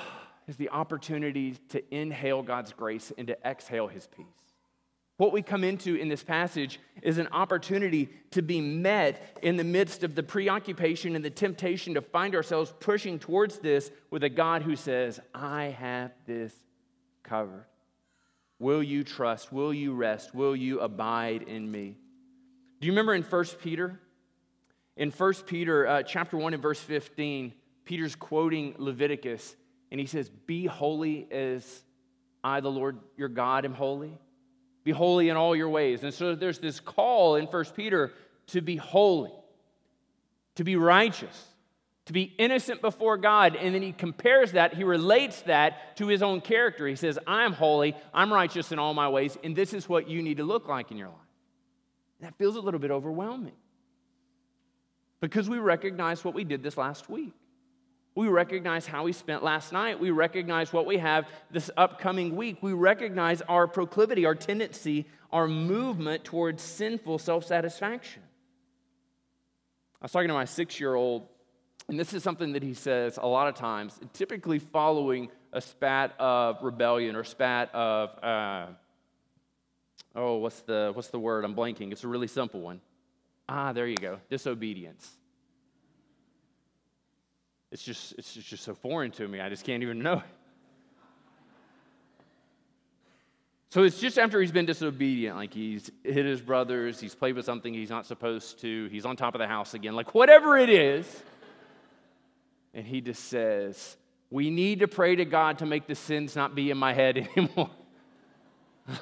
is 0.49 0.57
the 0.57 0.71
opportunity 0.71 1.57
to 1.71 1.83
inhale 1.95 2.42
God's 2.42 2.73
grace 2.73 3.12
and 3.16 3.26
to 3.28 3.38
exhale 3.47 3.88
his 3.88 4.07
peace. 4.07 4.26
What 5.21 5.33
we 5.33 5.42
come 5.42 5.64
into 5.64 5.97
in 5.97 6.09
this 6.09 6.25
passage 6.25 6.80
is 7.02 7.19
an 7.19 7.28
opportunity 7.30 8.09
to 8.30 8.40
be 8.40 8.62
met 8.62 9.38
in 9.42 9.59
the 9.59 9.64
midst 9.64 10.02
of 10.02 10.14
the 10.14 10.23
preoccupation 10.23 11.14
and 11.14 11.23
the 11.23 11.28
temptation 11.28 11.92
to 11.92 12.00
find 12.00 12.35
ourselves 12.35 12.73
pushing 12.80 13.19
towards 13.19 13.59
this 13.59 13.90
with 14.11 14.25
a 14.25 14.30
God 14.30 14.62
who 14.62 14.76
says, 14.76 15.21
I 15.35 15.76
have 15.78 16.12
this 16.26 16.54
covered. 17.23 17.66
Will 18.59 18.83
you 18.83 19.04
trust? 19.04 19.52
Will 19.52 19.75
you 19.75 19.92
rest? 19.92 20.35
Will 20.35 20.57
you 20.57 20.80
abide 20.80 21.42
in 21.42 21.71
me? 21.71 21.99
Do 22.80 22.87
you 22.87 22.92
remember 22.92 23.14
in 23.14 23.23
1 23.23 23.45
Peter? 23.62 24.00
In 24.97 25.11
1 25.11 25.35
Peter 25.47 25.87
uh, 25.87 26.03
chapter 26.03 26.37
1 26.37 26.55
and 26.55 26.63
verse 26.63 26.81
15, 26.81 27.55
Peter's 27.85 28.15
quoting 28.15 28.75
Leviticus, 28.79 29.57
and 29.91 30.01
he 30.01 30.07
says, 30.07 30.29
Be 30.29 30.67
holy 30.67 31.27
as 31.31 31.83
I, 32.43 32.61
the 32.61 32.71
Lord 32.71 32.99
your 33.17 33.29
God, 33.29 33.65
am 33.65 33.75
holy. 33.75 34.19
Be 34.85 34.93
holy 34.93 35.29
in 35.29 35.37
all 35.37 35.55
your 35.55 35.69
ways. 35.69 36.03
And 36.05 36.13
so 36.13 36.35
there's 36.35 36.59
this 36.59 36.81
call 36.81 37.37
in 37.37 37.47
1 37.47 37.65
Peter 37.77 38.13
to 38.49 38.61
be 38.61 38.77
holy, 38.77 39.33
to 40.55 40.65
be 40.65 40.77
righteous, 40.77 41.47
to 42.07 42.13
be 42.13 42.23
innocent 42.39 42.81
before 42.81 43.17
God. 43.17 43.57
And 43.57 43.75
then 43.75 43.83
he 43.83 43.93
compares 43.93 44.53
that, 44.53 44.75
he 44.75 44.85
relates 44.85 45.43
that 45.43 45.97
to 45.99 46.07
his 46.07 46.23
own 46.23 46.41
character. 46.41 46.87
He 46.87 46.97
says, 46.97 47.19
I'm 47.27 47.53
holy, 47.53 47.95
I'm 48.15 48.33
righteous 48.33 48.73
in 48.73 48.79
all 48.79 48.95
my 48.95 49.09
ways, 49.09 49.37
and 49.45 49.55
this 49.55 49.75
is 49.75 49.89
what 49.89 50.09
you 50.09 50.23
need 50.23 50.39
to 50.39 50.45
look 50.45 50.67
like 50.69 50.91
in 50.91 50.97
your 50.97 51.09
life. 51.09 51.17
That 52.21 52.37
feels 52.37 52.57
a 52.57 52.61
little 52.61 52.81
bit 52.81 52.91
overwhelming 52.91 53.55
because 55.21 55.49
we 55.49 55.59
recognize 55.59 56.25
what 56.25 56.35
we 56.35 56.45
did 56.45 56.62
this 56.62 56.77
last 56.77 57.09
week. 57.09 57.35
We 58.15 58.29
recognize 58.29 58.87
how 58.87 59.05
we 59.05 59.12
spent 59.12 59.45
last 59.45 59.73
night. 59.73 60.00
We 60.00 60.11
recognize 60.11 60.73
what 60.73 60.85
we 60.85 60.99
have 60.99 61.29
this 61.50 61.71
upcoming 61.77 62.35
week. 62.35 62.59
We 62.61 62.73
recognize 62.73 63.41
our 63.43 63.69
proclivity, 63.69 64.27
our 64.27 64.35
tendency, 64.35 65.07
our 65.31 65.47
movement 65.47 66.25
towards 66.25 66.62
sinful 66.62 67.19
self 67.19 67.45
satisfaction. 67.45 68.23
I 70.00 70.07
was 70.07 70.12
talking 70.12 70.29
to 70.29 70.35
my 70.35 70.45
six 70.45 70.81
year 70.81 70.95
old, 70.95 71.29
and 71.89 72.00
this 72.00 72.12
is 72.12 72.23
something 72.23 72.53
that 72.55 72.62
he 72.62 72.75
says 72.75 73.19
a 73.21 73.29
lot 73.29 73.49
of 73.49 73.55
times, 73.55 73.99
typically 74.12 74.59
following 74.59 75.29
a 75.53 75.61
spat 75.61 76.19
of 76.19 76.62
rebellion 76.62 77.15
or 77.15 77.23
spat 77.23 77.73
of, 77.75 78.11
uh, 78.25 78.67
oh, 80.17 80.37
what's 80.37 80.61
the, 80.62 80.91
what's 80.95 81.09
the 81.09 81.19
word? 81.19 81.45
I'm 81.45 81.55
blanking. 81.55 81.93
It's 81.93 82.05
a 82.05 82.09
really 82.09 82.29
simple 82.29 82.61
one. 82.61 82.81
Ah, 83.52 83.73
there 83.73 83.88
you 83.88 83.97
go 83.97 84.21
disobedience. 84.30 85.11
It's 87.73 87.83
just, 87.83 88.12
it's 88.16 88.33
just 88.33 88.64
so 88.64 88.75
foreign 88.75 89.11
to 89.12 89.26
me. 89.26 89.40
I 89.40 89.49
just 89.49 89.64
can't 89.64 89.83
even 89.83 90.00
know. 90.00 90.23
So 93.71 93.85
it's 93.85 94.00
just 94.00 94.19
after 94.19 94.40
he's 94.40 94.50
been 94.50 94.66
disobedient, 94.66 95.37
like 95.37 95.54
he's 95.54 95.90
hit 96.02 96.26
his 96.26 96.40
brothers, 96.40 96.99
he's 96.99 97.14
played 97.14 97.37
with 97.37 97.45
something 97.45 97.73
he's 97.73 97.90
not 97.90 98.07
supposed 98.07 98.61
to, 98.61 98.88
he's 98.88 99.04
on 99.04 99.16
top 99.16 99.35
of 99.35 99.40
the 99.40 99.47
house 99.47 99.75
again, 99.75 99.95
like 99.95 100.14
whatever 100.14 100.57
it 100.57 100.71
is. 100.71 101.07
And 102.75 102.87
he 102.87 103.00
just 103.00 103.25
says, 103.25 103.97
We 104.30 104.50
need 104.50 104.80
to 104.80 104.88
pray 104.88 105.16
to 105.16 105.25
God 105.25 105.59
to 105.59 105.66
make 105.66 105.87
the 105.87 105.95
sins 105.95 106.35
not 106.35 106.54
be 106.54 106.71
in 106.71 106.78
my 106.78 106.92
head 106.92 107.28
anymore. 107.37 107.71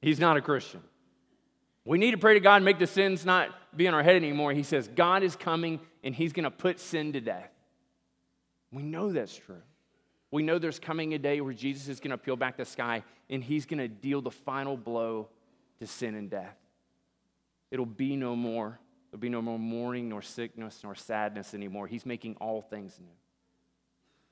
he's 0.00 0.18
not 0.18 0.36
a 0.38 0.42
Christian. 0.42 0.82
We 1.84 1.98
need 1.98 2.12
to 2.12 2.18
pray 2.18 2.34
to 2.34 2.40
God 2.40 2.56
and 2.56 2.64
make 2.64 2.78
the 2.78 2.86
sins 2.86 3.24
not 3.24 3.50
be 3.76 3.86
in 3.86 3.94
our 3.94 4.02
head 4.02 4.16
anymore. 4.16 4.52
He 4.52 4.62
says, 4.62 4.88
God 4.88 5.22
is 5.22 5.34
coming 5.34 5.80
and 6.04 6.14
he's 6.14 6.32
going 6.32 6.44
to 6.44 6.50
put 6.50 6.78
sin 6.78 7.12
to 7.14 7.20
death. 7.20 7.50
We 8.70 8.82
know 8.82 9.12
that's 9.12 9.36
true. 9.36 9.62
We 10.30 10.42
know 10.42 10.58
there's 10.58 10.78
coming 10.78 11.12
a 11.14 11.18
day 11.18 11.40
where 11.40 11.52
Jesus 11.52 11.88
is 11.88 12.00
going 12.00 12.12
to 12.12 12.18
peel 12.18 12.36
back 12.36 12.56
the 12.56 12.64
sky 12.64 13.02
and 13.28 13.42
he's 13.42 13.66
going 13.66 13.78
to 13.78 13.88
deal 13.88 14.22
the 14.22 14.30
final 14.30 14.76
blow 14.76 15.28
to 15.80 15.86
sin 15.86 16.14
and 16.14 16.30
death. 16.30 16.56
It'll 17.70 17.84
be 17.84 18.16
no 18.16 18.36
more. 18.36 18.78
There'll 19.10 19.20
be 19.20 19.28
no 19.28 19.42
more 19.42 19.58
mourning, 19.58 20.08
nor 20.08 20.22
sickness, 20.22 20.80
nor 20.82 20.94
sadness 20.94 21.52
anymore. 21.52 21.86
He's 21.86 22.06
making 22.06 22.36
all 22.40 22.62
things 22.62 22.98
new. 22.98 23.12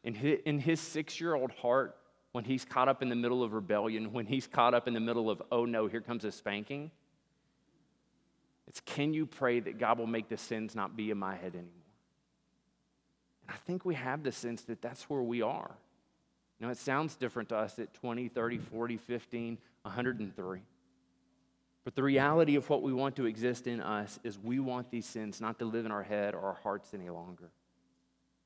In 0.05 0.15
his, 0.15 0.39
in 0.47 0.59
his 0.59 0.81
six 0.81 1.21
year 1.21 1.35
old 1.35 1.51
heart, 1.51 1.97
when 2.33 2.45
he's 2.45 2.65
caught 2.65 2.89
up 2.89 3.03
in 3.03 3.09
the 3.09 3.17
middle 3.17 3.43
of 3.43 3.53
rebellion, 3.53 4.13
when 4.13 4.25
he's 4.25 4.47
caught 4.47 4.73
up 4.73 4.89
in 4.89 4.95
the 4.95 5.01
middle 5.01 5.29
of, 5.29 5.43
oh 5.53 5.65
no, 5.65 5.87
here 5.87 6.01
comes 6.01 6.25
a 6.25 6.33
spanking, 6.33 6.91
it's 8.71 8.81
can 8.83 9.13
you 9.13 9.27
pray 9.27 9.59
that 9.59 9.79
God 9.79 9.99
will 9.99 10.07
make 10.07 10.29
the 10.29 10.37
sins 10.37 10.77
not 10.77 10.97
be 10.97 11.11
in 11.11 11.19
my 11.19 11.35
head 11.35 11.55
anymore? 11.55 11.73
And 13.43 13.51
I 13.51 13.57
think 13.67 13.85
we 13.85 13.97
have 13.97 14.23
the 14.23 14.31
sense 14.31 14.63
that 14.63 14.81
that's 14.81 15.11
where 15.11 15.23
we 15.23 15.43
are. 15.43 15.73
Now, 16.61 16.69
it 16.71 16.77
sounds 16.77 17.17
different 17.17 17.49
to 17.49 17.57
us 17.57 17.81
at 17.81 17.93
20, 17.95 18.29
30, 18.29 18.59
40, 18.59 18.97
15, 18.97 19.59
103. 19.83 20.61
But 21.83 21.97
the 21.97 22.03
reality 22.05 22.55
of 22.55 22.71
what 22.71 22.83
we 22.83 22.93
want 22.93 23.17
to 23.17 23.27
exist 23.27 23.67
in 23.67 23.81
us 23.81 24.21
is 24.23 24.39
we 24.39 24.61
want 24.61 24.89
these 24.93 25.07
sins 25.07 25.41
not 25.41 25.59
to 25.59 25.65
live 25.65 25.85
in 25.85 25.91
our 25.91 26.05
head 26.05 26.37
or 26.37 26.43
our 26.43 26.59
hearts 26.63 26.95
any 26.95 27.11
longer. 27.11 27.51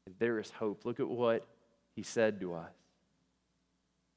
And 0.06 0.14
there 0.18 0.38
is 0.38 0.50
hope. 0.52 0.86
Look 0.86 1.00
at 1.00 1.08
what 1.08 1.46
he 1.94 2.02
said 2.02 2.40
to 2.40 2.54
us. 2.54 2.72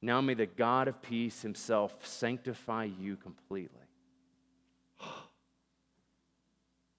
Now 0.01 0.21
may 0.21 0.35
the 0.35 0.45
God 0.45 0.87
of 0.87 1.01
peace 1.01 1.41
himself 1.41 2.07
sanctify 2.07 2.85
you 2.97 3.17
completely 3.17 3.87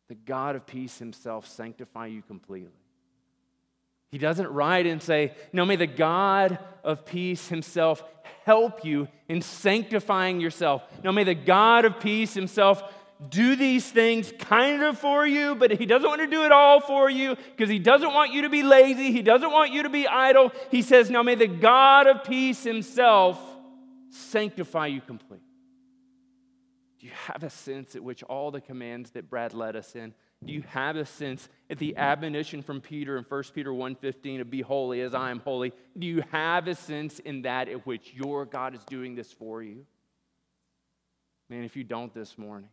the 0.09 0.15
God 0.15 0.57
of 0.57 0.67
peace 0.67 0.99
himself 0.99 1.47
sanctify 1.47 2.07
you 2.07 2.23
completely. 2.23 2.73
He 4.11 4.19
doesn't 4.19 4.49
write 4.49 4.87
and 4.87 5.03
say, 5.03 5.35
No, 5.53 5.67
may 5.67 5.77
the 5.77 5.87
God 5.87 6.59
of 6.83 7.05
peace 7.05 7.49
himself 7.49 8.03
help 8.45 8.85
you 8.85 9.09
in 9.29 9.43
sanctifying 9.43 10.41
yourself. 10.41 10.83
No, 11.05 11.13
may 11.13 11.25
the 11.25 11.35
God 11.35 11.85
of 11.85 12.01
peace 12.01 12.33
himself 12.33 12.83
do 13.29 13.57
these 13.57 13.91
things 13.91 14.33
kind 14.39 14.83
of 14.83 14.97
for 14.99 15.27
you, 15.27 15.55
but 15.57 15.73
he 15.73 15.85
doesn't 15.85 16.09
want 16.09 16.21
to 16.21 16.27
do 16.27 16.45
it 16.45 16.53
all 16.53 16.81
for 16.81 17.11
you 17.11 17.37
because 17.51 17.69
he 17.69 17.79
doesn't 17.79 18.15
want 18.15 18.33
you 18.33 18.43
to 18.43 18.49
be 18.49 18.63
lazy. 18.63 19.13
He 19.13 19.23
doesn't 19.23 19.51
want 19.51 19.73
you 19.73 19.83
to 19.83 19.91
be 19.91 20.07
idle. 20.07 20.53
He 20.71 20.81
says, 20.83 21.11
Now 21.11 21.23
may 21.23 21.35
the 21.35 21.49
God 21.49 22.07
of 22.07 22.25
peace 22.25 22.65
himself 22.65 23.39
sanctify 24.09 24.87
you 24.87 25.03
completely. 25.03 25.48
You 27.09 27.15
have 27.25 27.43
a 27.43 27.49
sense 27.49 27.97
at 27.97 28.05
which 28.05 28.23
all 28.25 28.51
the 28.51 28.61
commands 28.61 29.13
that 29.13 29.31
Brad 29.31 29.55
led 29.55 29.77
us 29.77 29.97
in? 29.97 30.13
Do 30.45 30.53
you 30.53 30.63
have 30.69 30.95
a 30.97 31.07
sense 31.07 31.49
at 31.71 31.79
the 31.79 31.97
admonition 31.97 32.61
from 32.61 32.83
Peter 32.83 33.17
in 33.17 33.25
1 33.25 33.55
Peter 33.55 33.73
1:15 33.73 34.43
of 34.43 34.51
be 34.51 34.61
holy 34.61 35.01
as 35.01 35.15
I 35.15 35.31
am 35.31 35.39
holy? 35.39 35.73
Do 35.99 36.07
you 36.07 36.23
have 36.33 36.69
a 36.69 36.75
sense 36.75 37.19
in 37.19 37.43
that 37.43 37.71
at 37.71 37.87
which 37.87 38.13
your 38.13 38.45
God 38.45 38.75
is 38.75 38.85
doing 38.85 39.15
this 39.15 39.33
for 39.33 39.63
you? 39.63 39.87
Man, 41.49 41.65
if 41.65 41.77
you 41.77 41.83
don't 41.83 42.13
this 42.13 42.37
morning, 42.37 42.69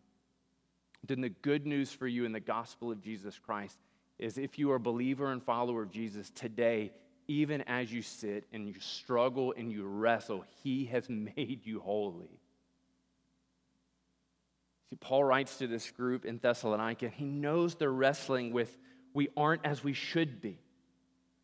then 1.08 1.22
the 1.22 1.30
good 1.30 1.66
news 1.66 1.94
for 1.94 2.06
you 2.06 2.26
in 2.26 2.34
the 2.34 2.42
gospel 2.42 2.92
of 2.92 3.02
Jesus 3.02 3.40
Christ 3.40 3.80
is 4.20 4.38
if 4.38 4.60
you 4.60 4.70
are 4.72 4.76
a 4.76 4.82
believer 4.82 5.32
and 5.32 5.42
follower 5.42 5.84
of 5.84 5.92
Jesus 5.92 6.30
today, 6.32 6.92
even 7.30 7.62
as 7.62 7.94
you 7.94 8.02
sit 8.02 8.44
and 8.52 8.68
you 8.68 8.76
struggle 8.82 9.54
and 9.56 9.72
you 9.72 9.86
wrestle, 9.86 10.44
he 10.62 10.88
has 10.88 11.10
made 11.38 11.62
you 11.64 11.80
holy. 11.80 12.42
See, 14.96 15.00
Paul 15.02 15.26
writes 15.26 15.58
to 15.58 15.68
this 15.68 15.92
group 15.92 16.24
in 16.24 16.38
Thessalonica, 16.38 17.10
he 17.10 17.26
knows 17.26 17.76
they're 17.76 17.92
wrestling 17.92 18.54
with, 18.54 18.78
we 19.14 19.28
aren't 19.36 19.66
as 19.66 19.84
we 19.84 19.92
should 19.92 20.40
be. 20.40 20.58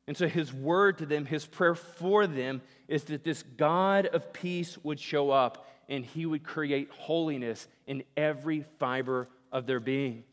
And 0.07 0.15
so 0.15 0.27
his 0.27 0.53
word 0.53 0.99
to 0.99 1.05
them, 1.05 1.25
his 1.25 1.45
prayer 1.45 1.75
for 1.75 2.27
them, 2.27 2.61
is 2.87 3.03
that 3.05 3.25
this 3.25 3.43
God 3.43 4.05
of 4.05 4.31
peace 4.31 4.77
would 4.83 5.01
show 5.01 5.31
up 5.31 5.67
and 5.89 6.05
he 6.05 6.25
would 6.25 6.43
create 6.43 6.89
holiness 6.91 7.67
in 7.87 8.03
every 8.15 8.63
fiber 8.79 9.27
of 9.51 9.65
their 9.65 9.81
being. 9.81 10.23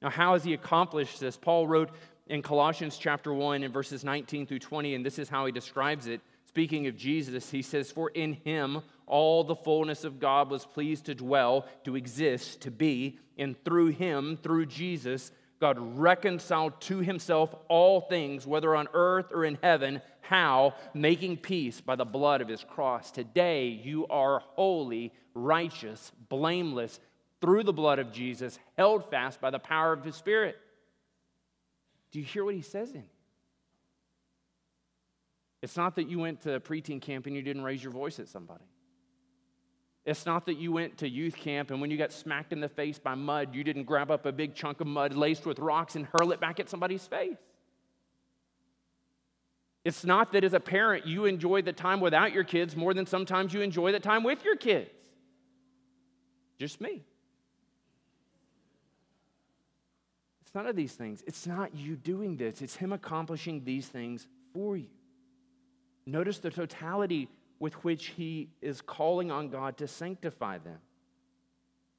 Now, 0.00 0.10
how 0.10 0.34
has 0.34 0.44
he 0.44 0.54
accomplished 0.54 1.18
this? 1.18 1.36
Paul 1.36 1.66
wrote 1.66 1.90
in 2.28 2.40
Colossians 2.40 2.96
chapter 2.96 3.34
1 3.34 3.64
in 3.64 3.72
verses 3.72 4.04
19 4.04 4.46
through 4.46 4.60
20, 4.60 4.94
and 4.94 5.04
this 5.04 5.18
is 5.18 5.28
how 5.28 5.44
he 5.44 5.50
describes 5.50 6.06
it. 6.06 6.20
Speaking 6.50 6.88
of 6.88 6.96
Jesus, 6.96 7.48
he 7.48 7.62
says, 7.62 7.92
For 7.92 8.08
in 8.08 8.32
him 8.32 8.82
all 9.06 9.44
the 9.44 9.54
fullness 9.54 10.02
of 10.02 10.18
God 10.18 10.50
was 10.50 10.66
pleased 10.66 11.04
to 11.04 11.14
dwell, 11.14 11.64
to 11.84 11.94
exist, 11.94 12.62
to 12.62 12.72
be, 12.72 13.20
and 13.38 13.54
through 13.64 13.90
him, 13.90 14.36
through 14.42 14.66
Jesus, 14.66 15.30
God 15.60 15.78
reconciled 15.78 16.80
to 16.82 16.98
himself 16.98 17.54
all 17.68 18.00
things, 18.00 18.48
whether 18.48 18.74
on 18.74 18.88
earth 18.94 19.26
or 19.30 19.44
in 19.44 19.58
heaven. 19.62 20.02
How? 20.22 20.74
Making 20.92 21.36
peace 21.36 21.80
by 21.80 21.94
the 21.94 22.04
blood 22.04 22.40
of 22.40 22.48
his 22.48 22.64
cross. 22.64 23.12
Today 23.12 23.68
you 23.68 24.08
are 24.08 24.42
holy, 24.56 25.12
righteous, 25.34 26.10
blameless 26.28 26.98
through 27.40 27.62
the 27.62 27.72
blood 27.72 28.00
of 28.00 28.10
Jesus, 28.10 28.58
held 28.76 29.08
fast 29.08 29.40
by 29.40 29.50
the 29.50 29.60
power 29.60 29.92
of 29.92 30.04
his 30.04 30.16
Spirit. 30.16 30.56
Do 32.10 32.18
you 32.18 32.24
hear 32.24 32.44
what 32.44 32.56
he 32.56 32.62
says 32.62 32.90
in? 32.90 33.04
It's 35.62 35.76
not 35.76 35.96
that 35.96 36.08
you 36.08 36.18
went 36.18 36.40
to 36.42 36.60
preteen 36.60 37.00
camp 37.00 37.26
and 37.26 37.36
you 37.36 37.42
didn't 37.42 37.62
raise 37.62 37.82
your 37.82 37.92
voice 37.92 38.18
at 38.18 38.28
somebody. 38.28 38.64
It's 40.06 40.24
not 40.24 40.46
that 40.46 40.56
you 40.56 40.72
went 40.72 40.98
to 40.98 41.08
youth 41.08 41.36
camp 41.36 41.70
and 41.70 41.80
when 41.80 41.90
you 41.90 41.98
got 41.98 42.12
smacked 42.12 42.52
in 42.52 42.60
the 42.60 42.68
face 42.68 42.98
by 42.98 43.14
mud, 43.14 43.54
you 43.54 43.62
didn't 43.62 43.84
grab 43.84 44.10
up 44.10 44.24
a 44.24 44.32
big 44.32 44.54
chunk 44.54 44.80
of 44.80 44.86
mud 44.86 45.14
laced 45.14 45.44
with 45.44 45.58
rocks 45.58 45.94
and 45.94 46.06
hurl 46.06 46.32
it 46.32 46.40
back 46.40 46.58
at 46.58 46.70
somebody's 46.70 47.06
face. 47.06 47.36
It's 49.84 50.04
not 50.04 50.32
that 50.32 50.44
as 50.44 50.52
a 50.52 50.60
parent 50.60 51.06
you 51.06 51.26
enjoy 51.26 51.62
the 51.62 51.72
time 51.72 52.00
without 52.00 52.32
your 52.32 52.44
kids 52.44 52.76
more 52.76 52.94
than 52.94 53.06
sometimes 53.06 53.52
you 53.52 53.60
enjoy 53.60 53.92
the 53.92 54.00
time 54.00 54.22
with 54.22 54.44
your 54.44 54.56
kids. 54.56 54.90
Just 56.58 56.80
me. 56.80 57.02
It's 60.42 60.54
none 60.54 60.66
of 60.66 60.76
these 60.76 60.92
things. 60.92 61.22
It's 61.26 61.46
not 61.46 61.74
you 61.74 61.96
doing 61.96 62.36
this, 62.36 62.60
it's 62.60 62.76
Him 62.76 62.92
accomplishing 62.92 63.64
these 63.64 63.86
things 63.86 64.26
for 64.52 64.76
you. 64.76 64.88
Notice 66.06 66.38
the 66.38 66.50
totality 66.50 67.28
with 67.58 67.74
which 67.84 68.06
he 68.06 68.48
is 68.62 68.80
calling 68.80 69.30
on 69.30 69.48
God 69.50 69.76
to 69.78 69.86
sanctify 69.86 70.58
them 70.58 70.78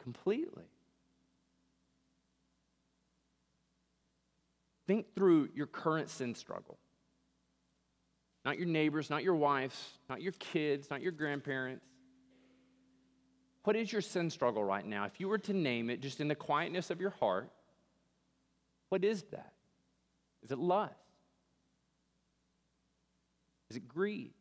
completely. 0.01 0.63
Think 4.88 5.13
through 5.15 5.50
your 5.55 5.67
current 5.67 6.10
sin 6.10 6.36
struggle. 6.36 6.77
not 8.43 8.58
your 8.58 8.67
neighbors, 8.67 9.10
not 9.10 9.24
your 9.24 9.36
wives, 9.36 10.00
not 10.10 10.22
your 10.22 10.31
kids, 10.34 10.89
not 10.89 11.01
your 11.01 11.12
grandparents. 11.12 11.86
What 13.63 13.75
is 13.75 13.91
your 13.91 14.01
sin 14.01 14.29
struggle 14.31 14.63
right 14.63 14.86
now? 14.86 15.05
If 15.05 15.20
you 15.20 15.27
were 15.27 15.38
to 15.38 15.53
name 15.53 15.89
it 15.89 16.01
just 16.01 16.20
in 16.20 16.27
the 16.27 16.36
quietness 16.36 16.89
of 16.89 17.00
your 17.00 17.12
heart, 17.12 17.51
what 18.89 19.03
is 19.05 19.22
that? 19.31 19.53
Is 20.43 20.51
it 20.51 20.58
lust? 20.58 20.96
Is 23.72 23.78
it 23.78 23.88
greed? 23.88 24.34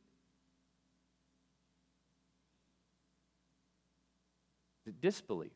Is 4.82 4.88
it 4.88 5.00
disbelief? 5.00 5.52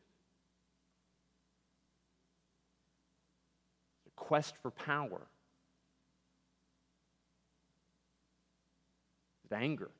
Is 3.99 4.07
it 4.07 4.15
quest 4.15 4.55
for 4.61 4.71
power? 4.71 5.27
Is 9.43 9.51
it 9.51 9.55
anger? 9.55 9.91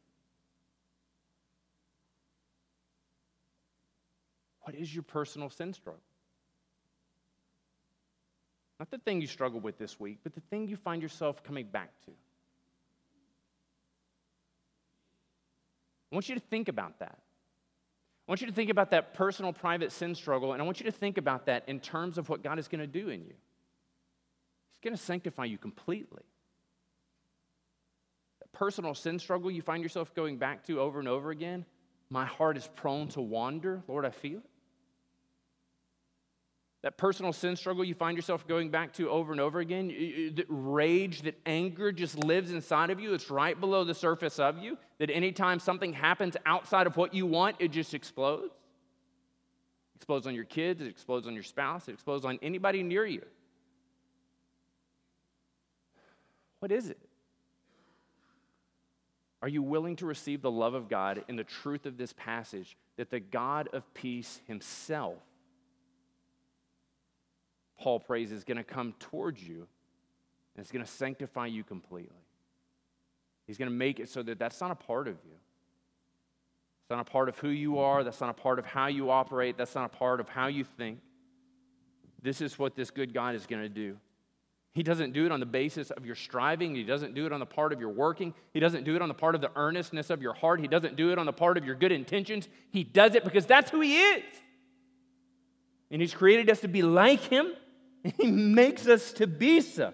What 4.62 4.76
is 4.76 4.96
your 4.96 5.04
personal 5.04 5.50
sin 5.50 5.74
struggle? 5.74 6.00
Not 8.80 8.90
the 8.90 9.00
thing 9.00 9.20
you 9.20 9.28
struggle 9.28 9.60
with 9.60 9.78
this 9.78 10.00
week, 10.00 10.20
but 10.24 10.34
the 10.34 10.40
thing 10.50 10.70
you 10.70 10.78
find 10.78 11.02
yourself 11.02 11.44
coming 11.44 11.66
back 11.66 11.92
to. 12.06 12.12
I 16.16 16.18
want 16.18 16.30
you 16.30 16.36
to 16.36 16.42
think 16.42 16.70
about 16.70 17.00
that. 17.00 17.18
I 18.26 18.32
want 18.32 18.40
you 18.40 18.48
to 18.48 18.54
think 18.54 18.70
about 18.70 18.92
that 18.92 19.16
personal, 19.16 19.52
private 19.52 19.92
sin 19.92 20.16
struggle, 20.16 20.54
and 20.54 20.62
I 20.62 20.66
want 20.66 20.80
you 20.80 20.86
to 20.86 20.92
think 20.94 21.18
about 21.18 21.48
that 21.48 21.66
in 21.68 21.82
terms 21.82 22.18
of 22.18 22.30
what 22.30 22.42
God 22.42 22.58
is 22.58 22.70
going 22.70 22.80
to 22.80 22.88
do 22.88 23.10
in 23.10 23.20
you. 23.20 23.34
He's 24.70 24.80
going 24.82 24.96
to 24.96 25.02
sanctify 25.02 25.44
you 25.44 25.58
completely. 25.58 26.24
That 28.40 28.50
personal 28.54 28.96
sin 28.96 29.20
struggle 29.20 29.52
you 29.52 29.62
find 29.62 29.84
yourself 29.84 30.16
going 30.16 30.38
back 30.38 30.66
to 30.68 30.80
over 30.80 31.00
and 31.00 31.10
over 31.10 31.32
again, 31.32 31.66
my 32.10 32.24
heart 32.24 32.56
is 32.56 32.70
prone 32.76 33.10
to 33.10 33.20
wander. 33.20 33.84
Lord, 33.86 34.06
I 34.06 34.12
feel 34.12 34.38
it 34.38 34.50
that 36.86 36.98
personal 36.98 37.34
sin 37.34 37.56
struggle 37.56 37.84
you 37.84 37.96
find 37.96 38.16
yourself 38.16 38.48
going 38.48 38.70
back 38.70 38.94
to 38.94 39.10
over 39.10 39.32
and 39.32 39.42
over 39.42 39.60
again, 39.60 39.88
that 40.36 40.46
rage, 40.48 41.24
that 41.24 41.36
anger 41.44 41.92
just 41.92 42.16
lives 42.24 42.52
inside 42.52 42.92
of 42.92 43.00
you, 43.00 43.16
it's 43.16 43.32
right 43.32 43.60
below 43.60 43.84
the 43.84 43.96
surface 43.96 44.38
of 44.38 44.60
you, 44.60 44.78
that 45.00 45.10
anytime 45.10 45.60
something 45.60 45.94
happens 45.94 46.38
outside 46.46 46.86
of 46.86 46.96
what 46.96 47.12
you 47.12 47.26
want, 47.26 47.56
it 47.58 47.70
just 47.70 47.96
explodes. 47.96 48.54
It 48.54 49.96
explodes 49.96 50.28
on 50.28 50.36
your 50.36 50.44
kids, 50.44 50.80
it 50.80 50.86
explodes 50.86 51.26
on 51.26 51.34
your 51.34 51.42
spouse, 51.42 51.88
it 51.88 51.94
explodes 51.94 52.24
on 52.24 52.38
anybody 52.44 52.84
near 52.84 53.04
you. 53.04 53.24
What 56.60 56.72
is 56.72 56.92
it? 56.92 57.00
Are 59.42 59.50
you 59.50 59.64
willing 59.64 59.96
to 59.96 60.06
receive 60.06 60.44
the 60.44 60.52
love 60.52 60.76
of 60.76 60.88
God 60.88 61.24
in 61.28 61.36
the 61.36 61.44
truth 61.44 61.88
of 61.88 61.98
this 61.98 62.14
passage 62.14 62.78
that 62.98 63.10
the 63.10 63.20
God 63.20 63.70
of 63.74 63.92
peace 63.96 64.40
himself 64.46 65.18
Paul 67.80 68.00
prays, 68.00 68.32
is 68.32 68.44
going 68.44 68.58
to 68.58 68.64
come 68.64 68.94
towards 69.00 69.44
you 69.44 69.68
and 70.56 70.64
it's 70.64 70.72
going 70.72 70.86
to 70.86 70.92
sanctify 70.92 71.48
you 71.48 71.64
completely. 71.64 72.16
He's 73.46 73.58
going 73.58 73.70
to 73.70 73.76
make 73.76 74.00
it 74.00 74.10
so 74.10 74.24
that 74.24 74.40
that's 74.40 74.60
not 74.62 74.72
a 74.72 74.76
part 74.76 75.08
of 75.08 75.16
you. 75.26 75.36
It's 76.82 76.90
not 76.90 77.00
a 77.00 77.12
part 77.12 77.30
of 77.30 77.38
who 77.40 77.50
you 77.50 77.80
are. 77.80 78.04
That's 78.04 78.22
not 78.22 78.30
a 78.30 78.34
part 78.34 78.60
of 78.60 78.66
how 78.66 78.88
you 78.88 79.10
operate. 79.10 79.58
That's 79.58 79.76
not 79.76 79.86
a 79.86 79.98
part 79.98 80.20
of 80.20 80.30
how 80.30 80.48
you 80.48 80.64
think. 80.64 81.00
This 82.22 82.42
is 82.42 82.58
what 82.58 82.76
this 82.76 82.92
good 82.92 83.14
God 83.14 83.36
is 83.36 83.46
going 83.46 83.62
to 83.62 83.70
do. 83.70 83.98
He 84.74 84.84
doesn't 84.84 85.14
do 85.14 85.26
it 85.26 85.32
on 85.32 85.40
the 85.40 85.46
basis 85.46 85.90
of 85.90 86.06
your 86.06 86.16
striving. 86.16 86.76
He 86.76 86.84
doesn't 86.84 87.16
do 87.16 87.26
it 87.26 87.32
on 87.32 87.40
the 87.40 87.46
part 87.46 87.72
of 87.72 87.80
your 87.80 87.90
working. 87.90 88.34
He 88.54 88.60
doesn't 88.60 88.84
do 88.84 88.96
it 88.96 89.02
on 89.02 89.08
the 89.08 89.14
part 89.14 89.34
of 89.34 89.42
the 89.42 89.52
earnestness 89.56 90.10
of 90.10 90.22
your 90.22 90.34
heart. 90.34 90.60
He 90.60 90.68
doesn't 90.68 90.98
do 90.98 91.12
it 91.12 91.18
on 91.18 91.26
the 91.26 91.34
part 91.34 91.58
of 91.58 91.66
your 91.66 91.76
good 91.76 91.94
intentions. 91.94 92.50
He 92.72 92.84
does 92.84 93.16
it 93.16 93.24
because 93.24 93.46
that's 93.46 93.72
who 93.72 93.80
He 93.80 93.98
is. 93.98 94.24
And 95.92 96.02
He's 96.02 96.14
created 96.14 96.50
us 96.50 96.60
to 96.62 96.68
be 96.68 96.82
like 96.82 97.22
Him. 97.22 97.54
He 98.18 98.28
makes 98.28 98.88
us 98.88 99.14
to 99.14 99.28
be 99.28 99.62
so. 99.62 99.94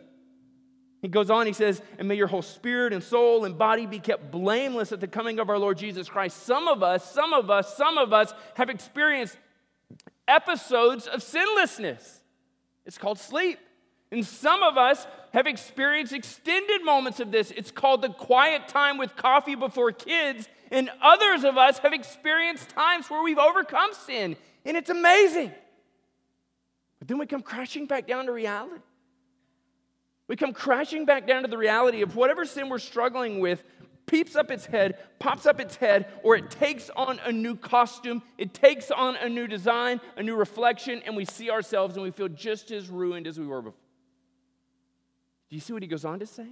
He 1.02 1.08
goes 1.08 1.32
on, 1.32 1.48
he 1.48 1.54
says, 1.54 1.82
and 1.98 2.08
may 2.08 2.16
your 2.16 2.28
whole 2.28 2.44
spirit 2.44 2.94
and 2.94 3.02
soul 3.02 3.46
and 3.46 3.58
body 3.58 3.88
be 3.88 4.00
kept 4.00 4.30
blameless 4.30 4.92
at 4.92 5.00
the 5.00 5.08
coming 5.08 5.40
of 5.40 5.50
our 5.50 5.58
Lord 5.58 5.78
Jesus 5.78 6.08
Christ. 6.08 6.44
Some 6.44 6.68
of 6.68 6.84
us, 6.84 7.12
some 7.12 7.34
of 7.34 7.50
us, 7.50 7.76
some 7.76 7.98
of 7.98 8.14
us 8.14 8.34
have 8.56 8.70
experienced 8.70 9.36
episodes 10.28 11.08
of 11.08 11.24
sinlessness. 11.24 12.22
It's 12.86 13.00
called 13.00 13.18
sleep. 13.18 13.58
And 14.12 14.26
some 14.26 14.62
of 14.62 14.78
us 14.78 15.08
have 15.34 15.48
experienced 15.48 16.14
extended 16.14 16.84
moments 16.84 17.20
of 17.20 17.32
this. 17.32 17.50
It's 17.52 17.72
called 17.72 18.02
the 18.02 18.10
quiet 18.10 18.68
time 18.68 18.98
with 18.98 19.16
coffee 19.16 19.56
before 19.56 19.92
kids. 19.94 20.48
And 20.70 20.90
others 21.02 21.46
of 21.46 21.58
us 21.58 21.80
have 21.80 21.94
experienced 21.94 22.70
times 22.70 23.10
where 23.10 23.24
we've 23.24 23.40
overcome 23.40 23.92
sin. 24.06 24.36
And 24.66 24.78
it's 24.78 24.90
amazing. 24.90 25.52
But 27.02 27.08
then 27.08 27.18
we 27.18 27.26
come 27.26 27.42
crashing 27.42 27.88
back 27.88 28.06
down 28.06 28.28
to 28.28 28.32
reality. 28.32 28.84
We 30.28 30.36
come 30.36 30.54
crashing 30.54 31.06
back 31.06 31.26
down 31.26 31.42
to 31.42 31.48
the 31.48 31.58
reality 31.58 32.04
of 32.04 32.16
whatever 32.16 32.46
sin 32.46 32.70
we're 32.70 32.78
struggling 32.78 33.40
with 33.40 33.64
peeps 34.06 34.36
up 34.36 34.52
its 34.52 34.68
head, 34.68 35.00
pops 35.18 35.48
up 35.48 35.60
its 35.60 35.78
head, 35.78 36.06
or 36.22 36.36
it 36.36 36.52
takes 36.52 36.92
on 36.92 37.20
a 37.26 37.32
new 37.32 37.56
costume, 37.56 38.22
it 38.38 38.54
takes 38.54 38.92
on 38.92 39.16
a 39.16 39.28
new 39.28 39.48
design, 39.48 40.00
a 40.16 40.22
new 40.22 40.36
reflection, 40.36 41.02
and 41.08 41.16
we 41.16 41.26
see 41.26 41.50
ourselves 41.50 41.96
and 41.96 42.04
we 42.04 42.12
feel 42.12 42.28
just 42.28 42.70
as 42.70 42.88
ruined 42.88 43.26
as 43.26 43.40
we 43.40 43.48
were 43.48 43.64
before. 43.64 43.80
Do 45.50 45.56
you 45.56 45.60
see 45.60 45.74
what 45.74 45.82
he 45.82 45.88
goes 45.88 46.06
on 46.06 46.20
to 46.20 46.28
say? 46.28 46.48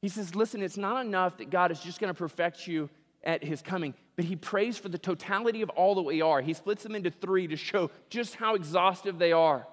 He 0.00 0.08
says, 0.08 0.34
Listen, 0.34 0.60
it's 0.60 0.76
not 0.76 1.06
enough 1.06 1.36
that 1.36 1.50
God 1.50 1.70
is 1.70 1.78
just 1.78 2.00
going 2.00 2.12
to 2.12 2.18
perfect 2.18 2.66
you 2.66 2.90
at 3.24 3.44
his 3.44 3.62
coming, 3.62 3.94
but 4.16 4.24
he 4.24 4.36
prays 4.36 4.76
for 4.76 4.88
the 4.88 4.98
totality 4.98 5.62
of 5.62 5.70
all 5.70 5.94
that 5.94 6.02
we 6.02 6.22
are. 6.22 6.40
He 6.40 6.54
splits 6.54 6.82
them 6.82 6.94
into 6.94 7.10
three 7.10 7.46
to 7.46 7.56
show 7.56 7.90
just 8.10 8.34
how 8.34 8.54
exhaustive 8.54 9.18
they 9.18 9.32
are. 9.32 9.66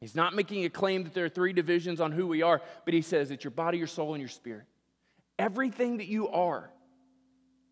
He's 0.00 0.14
not 0.14 0.34
making 0.34 0.64
a 0.64 0.70
claim 0.70 1.04
that 1.04 1.14
there 1.14 1.24
are 1.24 1.30
three 1.30 1.52
divisions 1.52 2.00
on 2.00 2.12
who 2.12 2.26
we 2.26 2.42
are, 2.42 2.60
but 2.84 2.94
he 2.94 3.02
says 3.02 3.30
it's 3.30 3.42
your 3.42 3.50
body, 3.50 3.78
your 3.78 3.86
soul, 3.86 4.14
and 4.14 4.20
your 4.20 4.28
spirit. 4.28 4.64
Everything 5.38 5.96
that 5.96 6.06
you 6.06 6.28
are, 6.28 6.70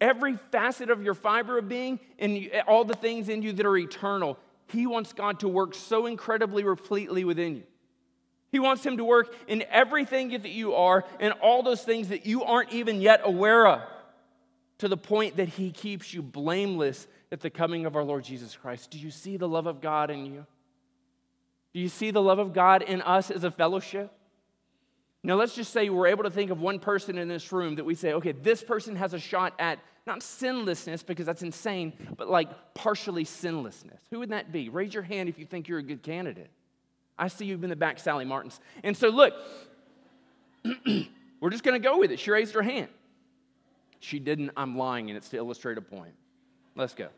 every 0.01 0.37
facet 0.37 0.91
of 0.91 1.03
your 1.03 1.15
fiber 1.15 1.59
of 1.59 1.69
being, 1.69 2.01
and 2.19 2.51
all 2.67 2.85
the 2.85 2.95
things 2.95 3.29
in 3.29 3.43
you 3.43 3.53
that 3.53 3.67
are 3.67 3.77
eternal, 3.77 4.39
he 4.69 4.87
wants 4.87 5.13
God 5.13 5.41
to 5.41 5.49
work 5.49 5.75
so 5.75 6.07
incredibly 6.07 6.65
repletely 6.65 7.25
within 7.25 7.57
you. 7.57 7.63
He 8.51 8.59
wants 8.59 8.85
him 8.85 8.97
to 8.97 9.05
work 9.05 9.35
in 9.47 9.65
everything 9.71 10.31
that 10.31 10.49
you 10.49 10.75
are 10.75 11.05
and 11.21 11.35
all 11.35 11.63
those 11.63 11.83
things 11.83 12.09
that 12.09 12.27
you 12.27 12.43
aren't 12.45 12.73
even 12.73 13.01
yet 13.01 13.21
aware 13.25 13.67
of 13.67 13.83
to 14.79 14.89
the 14.89 14.97
point 14.97 15.37
that 15.37 15.49
he 15.49 15.71
keeps 15.71 16.13
you 16.13 16.23
blameless 16.23 17.07
at 17.33 17.41
the 17.41 17.51
coming 17.51 17.87
of 17.87 17.97
our 17.97 18.05
Lord 18.05 18.25
Jesus 18.25 18.55
Christ. 18.57 18.91
Do 18.91 18.99
you 18.99 19.11
see 19.11 19.37
the 19.37 19.49
love 19.49 19.67
of 19.67 19.81
God 19.81 20.11
in 20.11 20.27
you? 20.27 20.47
Do 21.73 21.81
you 21.81 21.89
see 21.89 22.11
the 22.11 22.23
love 22.23 22.39
of 22.39 22.53
God 22.53 22.83
in 22.83 23.03
us 23.03 23.31
as 23.31 23.45
a 23.45 23.51
fellowship? 23.51 24.13
Now, 25.23 25.35
let's 25.35 25.55
just 25.55 25.73
say 25.73 25.89
we're 25.89 26.07
able 26.07 26.25
to 26.25 26.31
think 26.31 26.51
of 26.51 26.61
one 26.61 26.79
person 26.79 27.19
in 27.19 27.27
this 27.27 27.51
room 27.53 27.77
that 27.77 27.85
we 27.85 27.95
say, 27.95 28.13
okay, 28.15 28.33
this 28.33 28.63
person 28.63 28.97
has 28.97 29.13
a 29.13 29.19
shot 29.19 29.55
at 29.59 29.79
not 30.07 30.23
sinlessness, 30.23 31.03
because 31.03 31.27
that's 31.27 31.43
insane, 31.43 31.93
but 32.17 32.31
like 32.31 32.49
partially 32.75 33.25
sinlessness. 33.25 34.01
Who 34.11 34.21
would 34.21 34.29
that 34.31 34.53
be? 34.53 34.69
Raise 34.69 34.95
your 34.95 35.03
hand 35.03 35.29
if 35.29 35.37
you 35.39 35.45
think 35.45 35.67
you're 35.67 35.81
a 35.81 35.83
good 35.83 36.03
candidate. 36.03 36.51
I 37.19 37.27
see 37.29 37.47
you've 37.47 37.61
been 37.61 37.71
the 37.71 37.77
back, 37.77 37.99
Sally 37.99 38.25
Martins. 38.25 38.61
And 38.85 38.97
so, 38.97 39.09
look, 39.09 39.35
we're 41.41 41.51
just 41.51 41.65
going 41.65 41.81
to 41.81 41.85
go 41.85 41.99
with 41.99 42.13
it. 42.13 42.21
She 42.21 42.31
raised 42.31 42.55
her 42.55 42.63
hand. 42.63 42.89
She 44.01 44.19
didn't, 44.19 44.53
I'm 44.57 44.77
lying, 44.77 45.11
and 45.11 45.17
it's 45.17 45.29
to 45.31 45.37
illustrate 45.37 45.79
a 45.79 45.83
point. 45.83 46.15
Let's 46.75 46.95
go. 46.95 47.09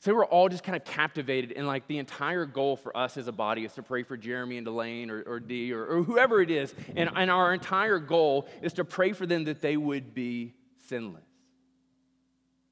So 0.00 0.14
we're 0.14 0.24
all 0.24 0.48
just 0.48 0.64
kind 0.64 0.76
of 0.76 0.84
captivated, 0.84 1.52
and 1.52 1.66
like 1.66 1.86
the 1.86 1.98
entire 1.98 2.46
goal 2.46 2.76
for 2.76 2.96
us 2.96 3.18
as 3.18 3.28
a 3.28 3.32
body 3.32 3.66
is 3.66 3.74
to 3.74 3.82
pray 3.82 4.02
for 4.02 4.16
Jeremy 4.16 4.56
and 4.56 4.64
Delane 4.64 5.10
or, 5.10 5.22
or 5.22 5.40
Dee 5.40 5.72
or, 5.72 5.84
or 5.84 6.02
whoever 6.02 6.40
it 6.40 6.50
is. 6.50 6.74
And, 6.96 7.10
and 7.14 7.30
our 7.30 7.52
entire 7.52 7.98
goal 7.98 8.48
is 8.62 8.72
to 8.74 8.84
pray 8.84 9.12
for 9.12 9.26
them 9.26 9.44
that 9.44 9.60
they 9.60 9.76
would 9.76 10.14
be 10.14 10.54
sinless. 10.88 11.22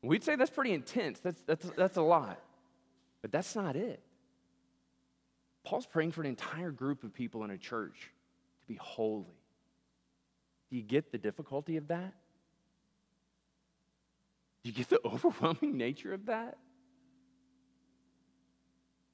We'd 0.02 0.24
say 0.24 0.36
that's 0.36 0.50
pretty 0.50 0.72
intense. 0.72 1.20
That's, 1.20 1.42
that's, 1.42 1.68
that's 1.76 1.96
a 1.98 2.02
lot. 2.02 2.40
But 3.20 3.30
that's 3.30 3.54
not 3.54 3.76
it. 3.76 4.00
Paul's 5.64 5.86
praying 5.86 6.12
for 6.12 6.22
an 6.22 6.28
entire 6.28 6.70
group 6.70 7.04
of 7.04 7.12
people 7.12 7.44
in 7.44 7.50
a 7.50 7.58
church 7.58 8.10
to 8.62 8.68
be 8.68 8.76
holy. 8.76 9.37
Do 10.70 10.76
you 10.76 10.82
get 10.82 11.12
the 11.12 11.18
difficulty 11.18 11.76
of 11.76 11.88
that? 11.88 12.14
Do 14.62 14.70
you 14.70 14.72
get 14.72 14.88
the 14.88 15.00
overwhelming 15.04 15.76
nature 15.76 16.12
of 16.12 16.26
that? 16.26 16.58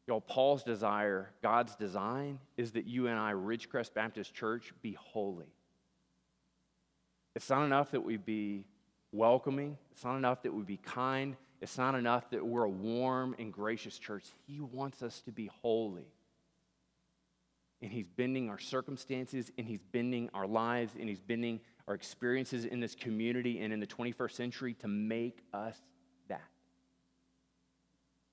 Y'all, 0.07 0.21
Paul's 0.21 0.62
desire, 0.62 1.31
God's 1.43 1.77
design, 1.77 2.38
is 2.57 2.73
that 2.73 2.87
you 2.87 3.07
and 3.07 3.19
I, 3.19 3.33
Ridgecrest 3.33 3.95
Baptist 3.95 4.35
Church, 4.35 4.73
be 4.83 4.93
holy. 4.93 5.53
It's 7.35 7.49
not 7.49 7.64
enough 7.64 7.93
that 7.93 8.03
we 8.03 8.19
be 8.19 8.64
welcoming, 9.12 9.79
it's 9.93 10.05
not 10.05 10.17
enough 10.17 10.43
that 10.43 10.53
we 10.53 10.62
be 10.62 10.77
kind, 10.77 11.37
it's 11.62 11.79
not 11.79 11.95
enough 11.95 12.29
that 12.31 12.45
we're 12.45 12.64
a 12.64 12.71
warm 12.71 13.35
and 13.38 13.51
gracious 13.51 13.99
church. 13.99 14.25
He 14.47 14.61
wants 14.61 15.03
us 15.03 15.23
to 15.23 15.33
be 15.33 15.51
holy. 15.62 16.07
And 17.85 17.92
He's 17.92 18.09
bending 18.16 18.49
our 18.49 18.59
circumstances, 18.59 19.53
and 19.59 19.66
He's 19.66 19.83
bending 19.92 20.31
our 20.33 20.47
lives, 20.47 20.94
and 20.99 21.07
He's 21.07 21.20
bending 21.20 21.61
our 21.87 21.94
experiences 21.94 22.64
in 22.64 22.81
this 22.81 22.94
community 22.94 23.61
and 23.61 23.75
in 23.75 23.79
the 23.79 23.87
21st 23.87 24.31
century 24.33 24.73
to 24.81 24.88
make 24.88 25.40
us 25.53 25.77
that. 26.29 26.49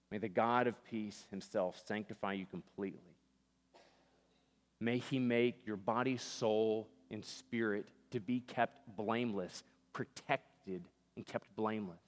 May 0.09 0.19
the 0.19 0.29
God 0.29 0.67
of 0.67 0.81
peace 0.85 1.27
Himself 1.31 1.83
sanctify 1.85 2.31
you 2.31 2.45
completely. 2.45 3.17
May 4.79 4.99
He 4.99 5.19
make 5.19 5.67
your 5.67 5.75
body, 5.75 6.15
soul, 6.15 6.87
and 7.11 7.23
spirit 7.23 7.89
to 8.11 8.21
be 8.21 8.39
kept 8.39 8.95
blameless, 8.95 9.65
protected, 9.91 10.81
and 11.17 11.27
kept 11.27 11.53
blameless. 11.57 11.99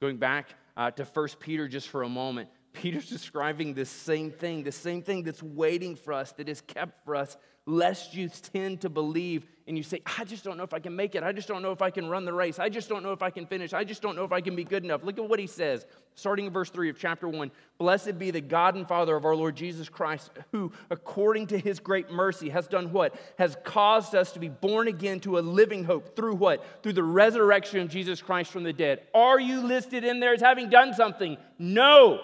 Going 0.00 0.18
back 0.18 0.54
uh, 0.76 0.92
to 0.92 1.02
1 1.02 1.28
Peter 1.40 1.66
just 1.66 1.88
for 1.88 2.04
a 2.04 2.08
moment, 2.08 2.48
Peter's 2.78 3.08
describing 3.08 3.74
this 3.74 3.90
same 3.90 4.30
thing, 4.30 4.62
the 4.62 4.70
same 4.70 5.02
thing 5.02 5.24
that's 5.24 5.42
waiting 5.42 5.96
for 5.96 6.12
us, 6.12 6.30
that 6.32 6.48
is 6.48 6.60
kept 6.60 7.04
for 7.04 7.16
us, 7.16 7.36
lest 7.66 8.14
you 8.14 8.28
tend 8.28 8.80
to 8.82 8.88
believe 8.88 9.44
and 9.66 9.76
you 9.76 9.82
say, 9.82 10.00
I 10.16 10.24
just 10.24 10.44
don't 10.44 10.56
know 10.56 10.62
if 10.62 10.72
I 10.72 10.78
can 10.78 10.94
make 10.96 11.14
it. 11.16 11.22
I 11.22 11.32
just 11.32 11.48
don't 11.48 11.60
know 11.60 11.72
if 11.72 11.82
I 11.82 11.90
can 11.90 12.08
run 12.08 12.24
the 12.24 12.32
race. 12.32 12.58
I 12.58 12.68
just 12.70 12.88
don't 12.88 13.02
know 13.02 13.12
if 13.12 13.20
I 13.20 13.30
can 13.30 13.46
finish. 13.46 13.74
I 13.74 13.82
just 13.84 14.00
don't 14.00 14.14
know 14.14 14.24
if 14.24 14.32
I 14.32 14.40
can 14.40 14.56
be 14.56 14.64
good 14.64 14.84
enough. 14.84 15.02
Look 15.02 15.18
at 15.18 15.28
what 15.28 15.40
he 15.40 15.46
says, 15.46 15.84
starting 16.14 16.46
in 16.46 16.52
verse 16.52 16.70
3 16.70 16.88
of 16.88 16.98
chapter 16.98 17.28
1. 17.28 17.50
Blessed 17.76 18.16
be 18.16 18.30
the 18.30 18.40
God 18.40 18.76
and 18.76 18.88
Father 18.88 19.14
of 19.16 19.26
our 19.26 19.36
Lord 19.36 19.56
Jesus 19.56 19.88
Christ, 19.88 20.30
who, 20.52 20.72
according 20.88 21.48
to 21.48 21.58
his 21.58 21.80
great 21.80 22.10
mercy, 22.10 22.48
has 22.48 22.68
done 22.68 22.92
what? 22.92 23.14
Has 23.38 23.56
caused 23.64 24.14
us 24.14 24.32
to 24.32 24.38
be 24.38 24.48
born 24.48 24.88
again 24.88 25.20
to 25.20 25.38
a 25.38 25.40
living 25.40 25.84
hope 25.84 26.14
through 26.14 26.36
what? 26.36 26.64
Through 26.84 26.94
the 26.94 27.02
resurrection 27.02 27.80
of 27.80 27.90
Jesus 27.90 28.22
Christ 28.22 28.52
from 28.52 28.62
the 28.62 28.72
dead. 28.72 29.02
Are 29.12 29.40
you 29.40 29.60
listed 29.60 30.04
in 30.04 30.20
there 30.20 30.32
as 30.32 30.40
having 30.40 30.70
done 30.70 30.94
something? 30.94 31.36
No. 31.58 32.20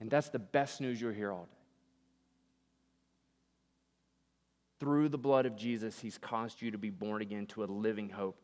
And 0.00 0.10
that's 0.10 0.28
the 0.28 0.38
best 0.38 0.80
news 0.80 1.00
you'll 1.00 1.12
hear 1.12 1.32
all 1.32 1.44
day. 1.44 1.56
Through 4.78 5.08
the 5.08 5.18
blood 5.18 5.46
of 5.46 5.56
Jesus, 5.56 5.98
He's 5.98 6.18
caused 6.18 6.60
you 6.60 6.70
to 6.70 6.78
be 6.78 6.90
born 6.90 7.22
again 7.22 7.46
to 7.46 7.64
a 7.64 7.66
living 7.66 8.10
hope. 8.10 8.38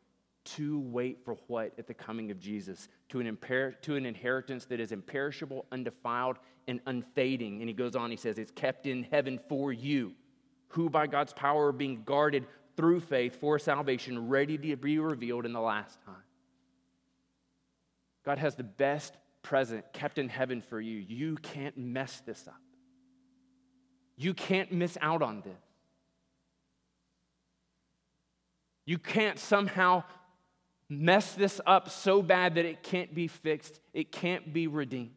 To 0.56 0.80
wait 0.80 1.24
for 1.24 1.36
what 1.46 1.72
at 1.78 1.86
the 1.86 1.94
coming 1.94 2.32
of 2.32 2.40
Jesus? 2.40 2.88
To 3.10 3.20
an, 3.20 3.36
imper- 3.36 3.80
to 3.82 3.94
an 3.94 4.04
inheritance 4.04 4.64
that 4.64 4.80
is 4.80 4.90
imperishable, 4.90 5.66
undefiled, 5.70 6.38
and 6.66 6.80
unfading. 6.86 7.60
And 7.60 7.68
he 7.68 7.74
goes 7.74 7.94
on, 7.94 8.10
he 8.10 8.16
says, 8.16 8.38
It's 8.38 8.50
kept 8.50 8.86
in 8.86 9.04
heaven 9.04 9.38
for 9.48 9.72
you, 9.72 10.14
who 10.68 10.90
by 10.90 11.06
God's 11.06 11.32
power 11.32 11.68
are 11.68 11.72
being 11.72 12.02
guarded 12.04 12.46
through 12.76 13.00
faith 13.00 13.38
for 13.38 13.58
salvation, 13.58 14.28
ready 14.28 14.58
to 14.58 14.76
be 14.76 14.98
revealed 14.98 15.46
in 15.46 15.52
the 15.52 15.60
last 15.60 15.98
time. 16.04 16.24
God 18.24 18.38
has 18.38 18.54
the 18.54 18.64
best 18.64 19.16
present 19.42 19.84
kept 19.92 20.18
in 20.18 20.28
heaven 20.28 20.60
for 20.60 20.80
you. 20.80 20.98
You 20.98 21.36
can't 21.36 21.76
mess 21.76 22.22
this 22.24 22.46
up. 22.46 22.60
You 24.16 24.34
can't 24.34 24.72
miss 24.72 24.96
out 25.00 25.22
on 25.22 25.40
this. 25.42 25.60
You 28.84 28.98
can't 28.98 29.38
somehow 29.38 30.04
mess 30.88 31.32
this 31.34 31.60
up 31.66 31.88
so 31.88 32.22
bad 32.22 32.56
that 32.56 32.64
it 32.64 32.82
can't 32.82 33.14
be 33.14 33.28
fixed, 33.28 33.80
it 33.92 34.12
can't 34.12 34.52
be 34.52 34.66
redeemed. 34.66 35.12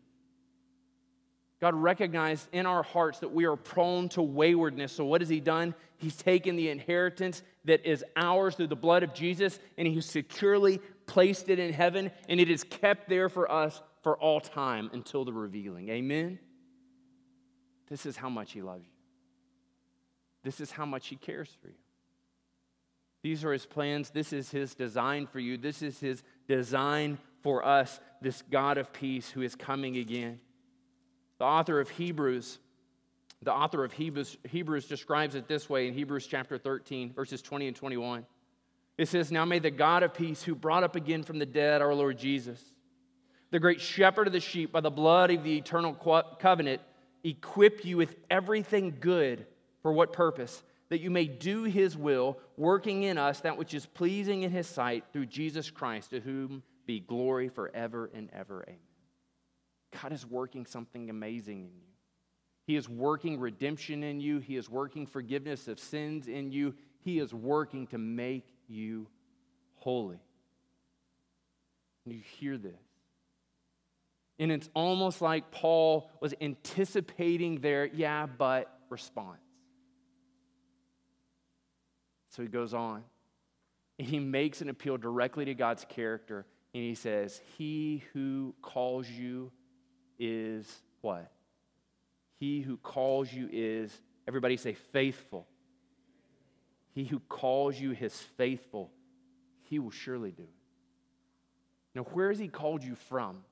God 1.62 1.74
recognized 1.74 2.48
in 2.52 2.66
our 2.66 2.84
hearts 2.84 3.20
that 3.20 3.32
we 3.32 3.46
are 3.46 3.56
prone 3.56 4.10
to 4.10 4.22
waywardness. 4.22 4.92
So, 4.92 5.06
what 5.06 5.22
has 5.22 5.30
He 5.30 5.40
done? 5.40 5.74
He's 5.98 6.16
taken 6.16 6.56
the 6.56 6.70
inheritance 6.70 7.42
that 7.64 7.86
is 7.86 8.04
ours 8.16 8.56
through 8.56 8.68
the 8.68 8.76
blood 8.76 9.04
of 9.04 9.14
Jesus 9.14 9.60
and 9.78 9.88
He's 9.88 10.06
securely 10.06 10.80
placed 11.08 11.50
it 11.50 11.60
in 11.60 11.72
heaven, 11.74 12.12
and 12.28 12.40
it 12.40 12.50
is 12.50 12.64
kept 12.64 13.10
there 13.10 13.30
for 13.30 13.52
us 13.52 13.82
for 14.06 14.16
all 14.18 14.40
time 14.40 14.88
until 14.94 15.26
the 15.26 15.34
revealing. 15.34 15.90
Amen? 15.90 16.38
This 17.90 18.06
is 18.06 18.16
how 18.16 18.30
much 18.30 18.52
He 18.52 18.62
loves 18.62 18.86
you. 18.86 18.92
This 20.44 20.60
is 20.60 20.70
how 20.70 20.86
much 20.86 21.08
He 21.08 21.16
cares 21.16 21.50
for 21.60 21.70
you. 21.70 21.74
These 23.24 23.44
are 23.44 23.52
His 23.52 23.66
plans. 23.66 24.12
This 24.12 24.32
is 24.32 24.52
His 24.52 24.76
design 24.76 25.26
for 25.26 25.40
you. 25.40 25.58
This 25.58 25.82
is 25.82 26.00
His 26.00 26.22
design 26.48 27.18
for 27.42 27.66
us, 27.66 28.00
this 28.22 28.44
God 28.44 28.78
of 28.78 28.94
peace 28.94 29.32
who 29.32 29.42
is 29.42 29.56
coming 29.56 29.98
again. 29.98 30.40
The 31.40 31.46
author 31.46 31.80
of 31.80 31.90
Hebrews, 31.90 32.60
the 33.42 33.54
author 33.54 33.84
of 33.84 33.92
Hebrews, 33.92 34.38
Hebrews 34.48 34.86
describes 34.86 35.34
it 35.34 35.48
this 35.48 35.68
way 35.68 35.88
in 35.88 35.96
Hebrews 35.96 36.28
chapter 36.28 36.60
13, 36.60 37.12
verses 37.12 37.42
20 37.42 37.70
and 37.70 37.76
21. 37.76 38.28
It 39.00 39.08
says, 39.08 39.32
Now 39.32 39.46
may 39.46 39.58
the 39.58 39.72
God 39.72 40.04
of 40.04 40.14
peace, 40.14 40.44
who 40.44 40.54
brought 40.54 40.84
up 40.84 40.96
again 40.96 41.24
from 41.24 41.40
the 41.40 41.48
dead 41.48 41.82
our 41.82 41.96
Lord 41.96 42.20
Jesus, 42.20 42.62
the 43.52 43.60
great 43.60 43.82
shepherd 43.82 44.28
of 44.28 44.34
the 44.34 44.40
sheep, 44.40 44.72
by 44.72 44.82
the 44.82 44.90
blood 44.90 45.32
of 45.32 45.44
the 45.44 45.58
eternal 45.58 45.94
covenant, 46.40 46.82
equip 47.24 47.86
you 47.86 47.98
with 47.98 48.16
everything 48.30 48.98
good. 49.00 49.46
For 49.82 49.94
what 49.94 50.14
purpose? 50.14 50.64
That 50.90 51.00
you 51.00 51.12
may 51.12 51.26
do 51.26 51.64
his 51.64 51.96
will, 51.96 52.40
working 52.58 53.04
in 53.04 53.18
us 53.18 53.42
that 53.42 53.58
which 53.58 53.74
is 53.74 53.86
pleasing 53.86 54.44
in 54.44 54.52
his 54.52 54.68
sight 54.68 55.04
through 55.14 55.28
Jesus 55.28 55.70
Christ, 55.70 56.10
to 56.10 56.20
whom 56.20 56.64
be 56.86 57.00
glory 57.00 57.50
forever 57.50 58.10
and 58.14 58.30
ever. 58.34 58.64
Amen. 58.68 58.80
God 60.02 60.12
is 60.12 60.26
working 60.26 60.66
something 60.66 61.10
amazing 61.10 61.66
in 61.66 61.72
you. 61.76 61.88
He 62.68 62.76
is 62.76 62.90
working 62.90 63.40
redemption 63.40 64.04
in 64.04 64.20
you. 64.20 64.40
He 64.40 64.58
is 64.58 64.70
working 64.70 65.06
forgiveness 65.06 65.68
of 65.68 65.80
sins 65.80 66.28
in 66.28 66.52
you. 66.52 66.74
He 67.00 67.20
is 67.20 67.34
working 67.34 67.88
to 67.88 67.98
make 67.98 68.48
you 68.68 69.08
holy. 69.76 70.20
You 72.06 72.22
hear 72.40 72.58
this. 72.58 72.74
And 74.38 74.52
it's 74.52 74.70
almost 74.74 75.22
like 75.22 75.52
Paul 75.52 76.10
was 76.22 76.34
anticipating 76.42 77.62
their 77.62 77.86
yeah, 77.86 78.26
but 78.26 78.72
response. 78.90 79.40
So 82.30 82.42
he 82.42 82.50
goes 82.50 82.74
on 82.74 83.04
and 83.98 84.08
he 84.08 84.20
makes 84.20 84.62
an 84.62 84.70
appeal 84.70 84.98
directly 84.98 85.46
to 85.46 85.54
God's 85.54 85.86
character 85.88 86.46
and 86.74 86.84
he 86.84 86.96
says, 86.96 87.42
He 87.58 88.04
who 88.12 88.54
calls 88.62 89.10
you 89.10 89.52
is 90.20 90.68
what? 91.00 91.32
He 92.38 92.60
who 92.60 92.76
calls 92.76 93.32
you 93.32 93.48
is, 93.52 93.98
everybody 94.28 94.58
say, 94.58 94.74
faithful. 94.74 95.48
He 96.92 97.06
who 97.06 97.20
calls 97.20 97.80
you 97.80 97.92
his 97.92 98.14
faithful, 98.38 98.92
he 99.64 99.80
will 99.80 99.92
surely 99.92 100.32
do 100.32 100.44
it. 100.44 100.50
Now, 101.94 102.04
where 102.04 102.30
has 102.30 102.40
he 102.40 102.50
called 102.50 102.84
you 102.84 102.96
from? 102.96 103.44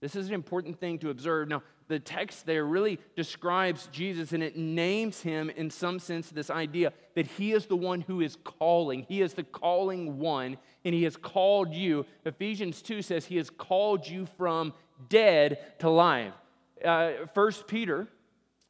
This 0.00 0.14
is 0.14 0.28
an 0.28 0.34
important 0.34 0.78
thing 0.78 0.98
to 1.00 1.10
observe. 1.10 1.48
Now, 1.48 1.62
the 1.88 1.98
text 1.98 2.46
there 2.46 2.64
really 2.64 3.00
describes 3.16 3.88
Jesus 3.90 4.32
and 4.32 4.42
it 4.42 4.56
names 4.56 5.22
him 5.22 5.50
in 5.50 5.70
some 5.70 5.98
sense 5.98 6.28
this 6.28 6.50
idea 6.50 6.92
that 7.14 7.26
he 7.26 7.52
is 7.52 7.66
the 7.66 7.76
one 7.76 8.02
who 8.02 8.20
is 8.20 8.36
calling. 8.44 9.06
He 9.08 9.22
is 9.22 9.34
the 9.34 9.42
calling 9.42 10.18
one, 10.18 10.58
and 10.84 10.94
he 10.94 11.02
has 11.04 11.16
called 11.16 11.72
you. 11.74 12.06
Ephesians 12.24 12.82
2 12.82 13.02
says 13.02 13.24
he 13.24 13.36
has 13.36 13.50
called 13.50 14.06
you 14.06 14.26
from 14.36 14.72
dead 15.08 15.58
to 15.80 15.90
life. 15.90 16.34
Uh, 16.84 17.12
1 17.34 17.52
Peter 17.66 18.06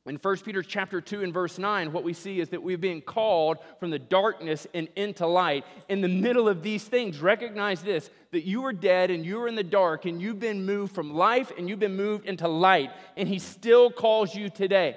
in 0.08 0.16
1 0.16 0.36
Peter 0.38 0.62
chapter 0.62 1.00
2 1.00 1.22
and 1.22 1.34
verse 1.34 1.58
9, 1.58 1.92
what 1.92 2.02
we 2.02 2.12
see 2.12 2.40
is 2.40 2.48
that 2.48 2.62
we've 2.62 2.80
been 2.80 3.00
called 3.00 3.58
from 3.78 3.90
the 3.90 3.98
darkness 3.98 4.66
and 4.72 4.88
into 4.96 5.26
light. 5.26 5.64
In 5.88 6.00
the 6.00 6.08
middle 6.08 6.48
of 6.48 6.62
these 6.62 6.84
things, 6.84 7.20
recognize 7.20 7.82
this 7.82 8.10
that 8.30 8.46
you 8.46 8.62
were 8.62 8.72
dead 8.72 9.10
and 9.10 9.24
you 9.24 9.38
were 9.38 9.48
in 9.48 9.54
the 9.54 9.62
dark 9.62 10.04
and 10.04 10.20
you've 10.20 10.40
been 10.40 10.66
moved 10.66 10.94
from 10.94 11.14
life 11.14 11.52
and 11.56 11.68
you've 11.68 11.78
been 11.78 11.96
moved 11.96 12.26
into 12.26 12.48
light. 12.48 12.90
And 13.16 13.28
He 13.28 13.38
still 13.38 13.90
calls 13.90 14.34
you 14.34 14.48
today. 14.50 14.96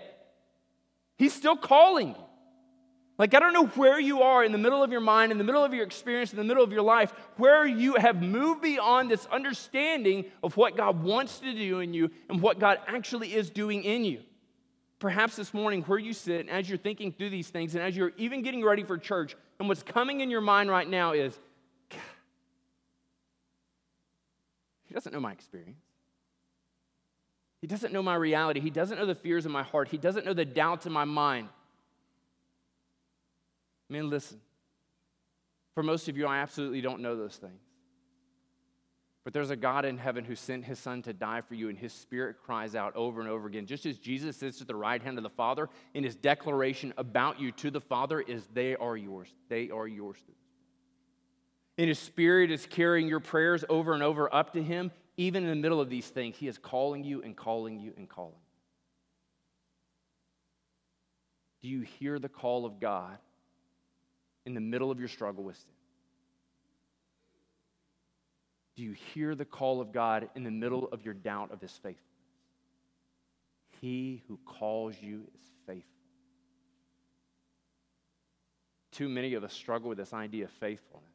He's 1.18 1.34
still 1.34 1.58
calling 1.58 2.10
you. 2.10 2.16
Like, 3.18 3.36
I 3.36 3.40
don't 3.40 3.54
know 3.54 3.68
where 3.68 4.00
you 4.00 4.24
are 4.24 4.44
in 4.44 4.52
the 4.52 4.58
middle 4.58 4.82
of 4.82 4.92
your 4.92 5.02
mind, 5.02 5.32
in 5.32 5.38
the 5.38 5.44
middle 5.44 5.64
of 5.64 5.74
your 5.74 5.84
experience, 5.84 6.32
in 6.32 6.38
the 6.38 6.44
middle 6.44 6.64
of 6.64 6.72
your 6.72 6.82
life, 6.82 7.14
where 7.38 7.68
you 7.68 7.96
have 7.96 8.22
moved 8.22 8.62
beyond 8.62 9.12
this 9.12 9.28
understanding 9.28 10.26
of 10.42 10.58
what 10.58 10.76
God 10.76 11.04
wants 11.04 11.40
to 11.40 11.54
do 11.54 11.82
in 11.82 11.94
you 11.94 12.10
and 12.30 12.42
what 12.42 12.60
God 12.60 12.80
actually 12.88 13.36
is 13.36 13.50
doing 13.50 13.84
in 13.84 14.04
you 14.04 14.22
perhaps 15.02 15.36
this 15.36 15.54
morning 15.54 15.82
where 15.82 16.00
you 16.00 16.14
sit, 16.14 16.42
and 16.42 16.50
as 16.50 16.70
you're 16.70 16.78
thinking 16.78 17.12
through 17.12 17.32
these 17.32 17.50
things, 17.50 17.76
and 17.76 17.84
as 17.84 17.98
you're 17.98 18.14
even 18.18 18.44
getting 18.44 18.64
ready 18.64 18.84
for 18.84 18.98
church, 18.98 19.36
and 19.60 19.68
what's 19.68 19.84
coming 19.84 20.22
in 20.22 20.30
your 20.30 20.42
mind 20.42 20.70
right 20.70 20.88
now 20.88 21.12
is, 21.12 21.38
he 24.86 24.94
doesn't 24.94 25.12
know 25.12 25.20
my 25.20 25.32
experience. 25.32 25.82
He 27.62 27.68
doesn't 27.68 27.92
know 27.92 28.04
my 28.04 28.16
reality. 28.16 28.60
He 28.60 28.70
doesn't 28.70 28.98
know 28.98 29.06
the 29.06 29.16
fears 29.16 29.46
in 29.46 29.52
my 29.52 29.64
heart. 29.64 29.88
He 29.88 29.98
doesn't 29.98 30.26
know 30.26 30.34
the 30.34 30.46
doubts 30.46 30.86
in 30.86 30.92
my 30.92 31.06
mind. 31.06 31.50
Man, 33.90 34.10
listen. 34.10 34.40
For 35.74 35.84
most 35.84 36.10
of 36.10 36.18
you, 36.18 36.28
I 36.28 36.38
absolutely 36.38 36.82
don't 36.82 37.02
know 37.02 37.16
those 37.16 37.36
things. 37.36 37.62
But 39.24 39.34
there's 39.34 39.52
a 39.52 39.56
God 39.56 39.86
in 39.86 40.00
heaven 40.00 40.26
who 40.26 40.36
sent 40.36 40.66
his 40.66 40.80
son 40.80 41.04
to 41.04 41.14
die 41.14 41.42
for 41.42 41.54
you, 41.54 41.70
and 41.70 41.78
his 41.78 41.94
spirit 41.94 42.38
cries 42.44 42.74
out 42.74 42.96
over 42.96 43.22
and 43.22 43.30
over 43.30 43.48
again. 43.48 43.68
Just 43.68 43.86
as 43.86 43.98
Jesus 44.00 44.36
sits 44.36 44.62
at 44.62 44.68
the 44.68 44.76
right 44.76 45.02
hand 45.02 45.18
of 45.18 45.24
the 45.24 45.30
Father, 45.30 45.70
in 45.94 46.04
his 46.04 46.16
declaration 46.16 46.92
about 46.98 47.40
you 47.40 47.52
to 47.54 47.70
the 47.70 47.82
Father 47.82 48.20
is, 48.20 48.48
They 48.54 48.76
are 48.76 48.98
yours. 48.98 49.28
They 49.48 49.70
are 49.70 49.88
yours. 49.88 50.18
And 51.78 51.88
his 51.88 52.00
spirit 52.00 52.52
is 52.52 52.66
carrying 52.66 53.08
your 53.08 53.20
prayers 53.20 53.64
over 53.70 53.94
and 53.94 54.02
over 54.02 54.34
up 54.34 54.54
to 54.54 54.64
him. 54.64 54.92
Even 55.18 55.44
in 55.44 55.50
the 55.50 55.56
middle 55.56 55.80
of 55.80 55.90
these 55.90 56.08
things, 56.08 56.36
he 56.38 56.48
is 56.48 56.58
calling 56.58 57.04
you 57.04 57.22
and 57.22 57.36
calling 57.36 57.80
you 57.80 57.94
and 57.98 58.10
calling. 58.10 58.34
Do 61.62 61.68
you 61.68 61.82
hear 61.82 62.18
the 62.18 62.30
call 62.30 62.66
of 62.66 62.80
God 62.80 63.18
in 64.46 64.56
the 64.56 64.62
middle 64.62 64.90
of 64.90 65.00
your 65.00 65.10
struggle 65.10 65.44
with 65.44 65.58
sin? 65.58 65.81
Do 68.76 68.84
you 68.84 68.94
hear 69.14 69.36
the 69.36 69.46
call 69.46 69.82
of 69.82 69.92
God 69.92 70.30
in 70.36 70.44
the 70.44 70.52
middle 70.52 70.88
of 70.92 71.04
your 71.04 71.14
doubt 71.14 71.52
of 71.52 71.62
his 71.62 71.72
faithfulness? 71.72 72.08
He 73.82 74.24
who 74.28 74.38
calls 74.46 74.96
you 75.02 75.28
is 75.36 75.50
faithful. 75.66 75.86
Too 78.92 79.10
many 79.10 79.34
of 79.34 79.44
us 79.44 79.54
struggle 79.54 79.90
with 79.90 79.98
this 79.98 80.14
idea 80.14 80.46
of 80.46 80.52
faithfulness. 80.52 81.08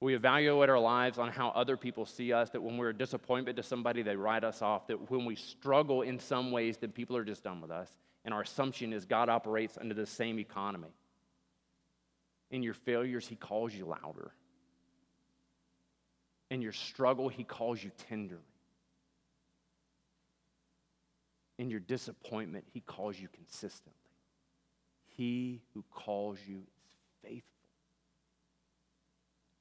We 0.00 0.14
evaluate 0.14 0.68
our 0.68 0.80
lives 0.80 1.18
on 1.18 1.30
how 1.30 1.50
other 1.50 1.76
people 1.76 2.06
see 2.06 2.32
us, 2.32 2.50
that 2.50 2.60
when 2.60 2.76
we're 2.76 2.88
a 2.88 2.96
disappointment 2.96 3.56
to 3.56 3.62
somebody, 3.62 4.02
they 4.02 4.16
write 4.16 4.42
us 4.42 4.60
off, 4.60 4.88
that 4.88 5.10
when 5.10 5.24
we 5.24 5.36
struggle 5.36 6.02
in 6.02 6.18
some 6.18 6.50
ways, 6.50 6.76
that 6.78 6.92
people 6.92 7.16
are 7.16 7.24
just 7.24 7.44
done 7.44 7.60
with 7.60 7.70
us. 7.70 7.88
And 8.24 8.34
our 8.34 8.42
assumption 8.42 8.92
is 8.92 9.04
God 9.04 9.28
operates 9.28 9.78
under 9.78 9.94
the 9.94 10.06
same 10.06 10.40
economy. 10.40 10.92
In 12.50 12.64
your 12.64 12.74
failures, 12.74 13.28
He 13.28 13.36
calls 13.36 13.72
you 13.72 13.86
louder. 13.86 14.32
In 16.52 16.60
your 16.60 16.72
struggle, 16.72 17.30
He 17.30 17.44
calls 17.44 17.82
you 17.82 17.90
tenderly. 18.10 18.42
In 21.58 21.70
your 21.70 21.80
disappointment, 21.80 22.66
He 22.74 22.80
calls 22.80 23.18
you 23.18 23.28
consistently. 23.32 23.94
He 25.16 25.62
who 25.72 25.82
calls 25.90 26.36
you 26.46 26.56
is 26.58 26.90
faithful. 27.22 27.40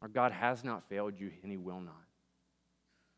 Our 0.01 0.09
God 0.09 0.33
has 0.33 0.65
not 0.65 0.83
failed 0.89 1.17
you, 1.17 1.31
and 1.43 1.49
He 1.49 1.57
will 1.57 1.79
not. 1.79 1.95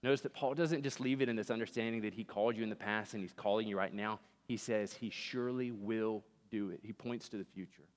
Notice 0.04 0.22
that 0.22 0.36
Paul 0.36 0.54
doesn't 0.54 0.84
just 0.84 1.00
leave 1.00 1.24
it 1.24 1.28
in 1.28 1.36
this 1.36 1.50
understanding 1.50 2.04
that 2.04 2.14
He 2.14 2.24
called 2.24 2.56
you 2.56 2.62
in 2.62 2.70
the 2.70 2.76
past 2.76 3.16
and 3.16 3.24
He's 3.24 3.34
calling 3.34 3.68
you 3.68 3.76
right 3.76 3.92
now. 3.92 4.20
He 4.46 4.56
says 4.56 4.94
He 4.94 5.10
surely 5.10 5.72
will 5.72 6.24
do 6.52 6.70
it. 6.70 6.82
He 6.84 6.94
points 6.94 7.28
to 7.30 7.38
the 7.38 7.46
future. 7.56 7.88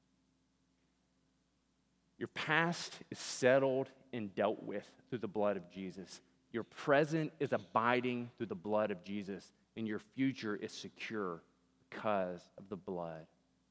Your 2.19 2.29
past 2.29 2.95
is 3.11 3.19
settled 3.19 3.91
and 4.13 4.35
dealt 4.35 4.63
with 4.63 4.87
through 5.09 5.19
the 5.19 5.29
blood 5.29 5.57
of 5.57 5.71
Jesus. 5.71 6.21
Your 6.53 6.65
present 6.65 7.33
is 7.41 7.53
abiding 7.53 8.31
through 8.37 8.47
the 8.47 8.55
blood 8.55 8.91
of 8.91 9.05
Jesus, 9.05 9.53
and 9.77 9.87
your 9.87 10.01
future 10.15 10.57
is 10.57 10.73
secure 10.73 11.43
because 11.91 12.41
of 12.59 12.69
the 12.69 12.77
blood 12.77 13.27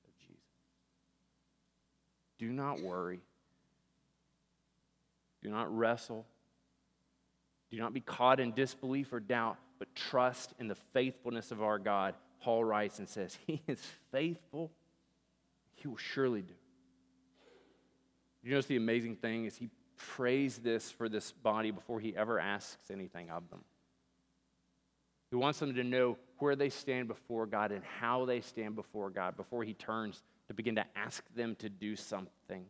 of 0.06 0.18
Jesus. 0.20 0.44
Do 2.38 2.52
not 2.52 2.82
worry. 2.82 3.22
Do 5.42 5.50
not 5.50 5.76
wrestle. 5.76 6.26
Do 7.72 7.78
not 7.78 7.94
be 7.94 8.02
caught 8.02 8.40
in 8.40 8.52
disbelief 8.54 9.12
or 9.14 9.20
doubt, 9.20 9.58
but 9.80 9.94
trust 9.96 10.54
in 10.60 10.68
the 10.68 10.76
faithfulness 10.76 11.52
of 11.52 11.62
our 11.62 11.80
God. 11.80 12.16
Paul 12.42 12.64
writes 12.64 13.00
and 13.00 13.10
says, 13.10 13.38
He 13.48 13.62
is 13.68 13.82
faithful. 14.12 14.72
He 15.76 15.88
will 15.88 15.98
surely 15.98 16.42
do. 16.42 16.54
You 18.44 18.52
notice 18.52 18.68
the 18.68 18.76
amazing 18.76 19.16
thing 19.16 19.46
is 19.46 19.58
he 19.58 19.70
prays 19.98 20.58
this 20.58 20.92
for 20.92 21.10
this 21.10 21.32
body 21.32 21.72
before 21.72 22.00
he 22.00 22.16
ever 22.16 22.40
asks 22.40 22.92
anything 22.92 23.30
of 23.30 23.50
them. 23.50 23.62
He 25.30 25.36
wants 25.36 25.60
them 25.60 25.74
to 25.76 25.84
know 25.84 26.18
where 26.40 26.56
they 26.56 26.70
stand 26.70 27.08
before 27.08 27.46
God 27.46 27.72
and 27.72 27.84
how 28.00 28.26
they 28.26 28.42
stand 28.42 28.76
before 28.76 29.10
God 29.10 29.36
before 29.36 29.64
he 29.64 29.74
turns 29.74 30.22
to 30.48 30.54
begin 30.54 30.76
to 30.76 30.86
ask 30.96 31.24
them 31.36 31.56
to 31.56 31.70
do 31.70 31.96
something. 31.96 32.66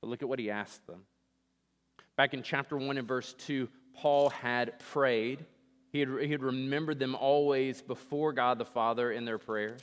But 0.00 0.08
look 0.08 0.22
at 0.22 0.28
what 0.28 0.38
he 0.38 0.50
asked 0.50 0.86
them. 0.86 1.02
Back 2.16 2.34
in 2.34 2.42
chapter 2.42 2.76
1 2.76 2.98
and 2.98 3.06
verse 3.06 3.34
2, 3.34 3.68
Paul 3.94 4.30
had 4.30 4.78
prayed. 4.78 5.44
He 5.92 6.00
had, 6.00 6.08
he 6.20 6.30
had 6.30 6.42
remembered 6.42 6.98
them 6.98 7.14
always 7.14 7.82
before 7.82 8.32
God 8.32 8.58
the 8.58 8.64
Father 8.64 9.12
in 9.12 9.24
their 9.24 9.38
prayers. 9.38 9.80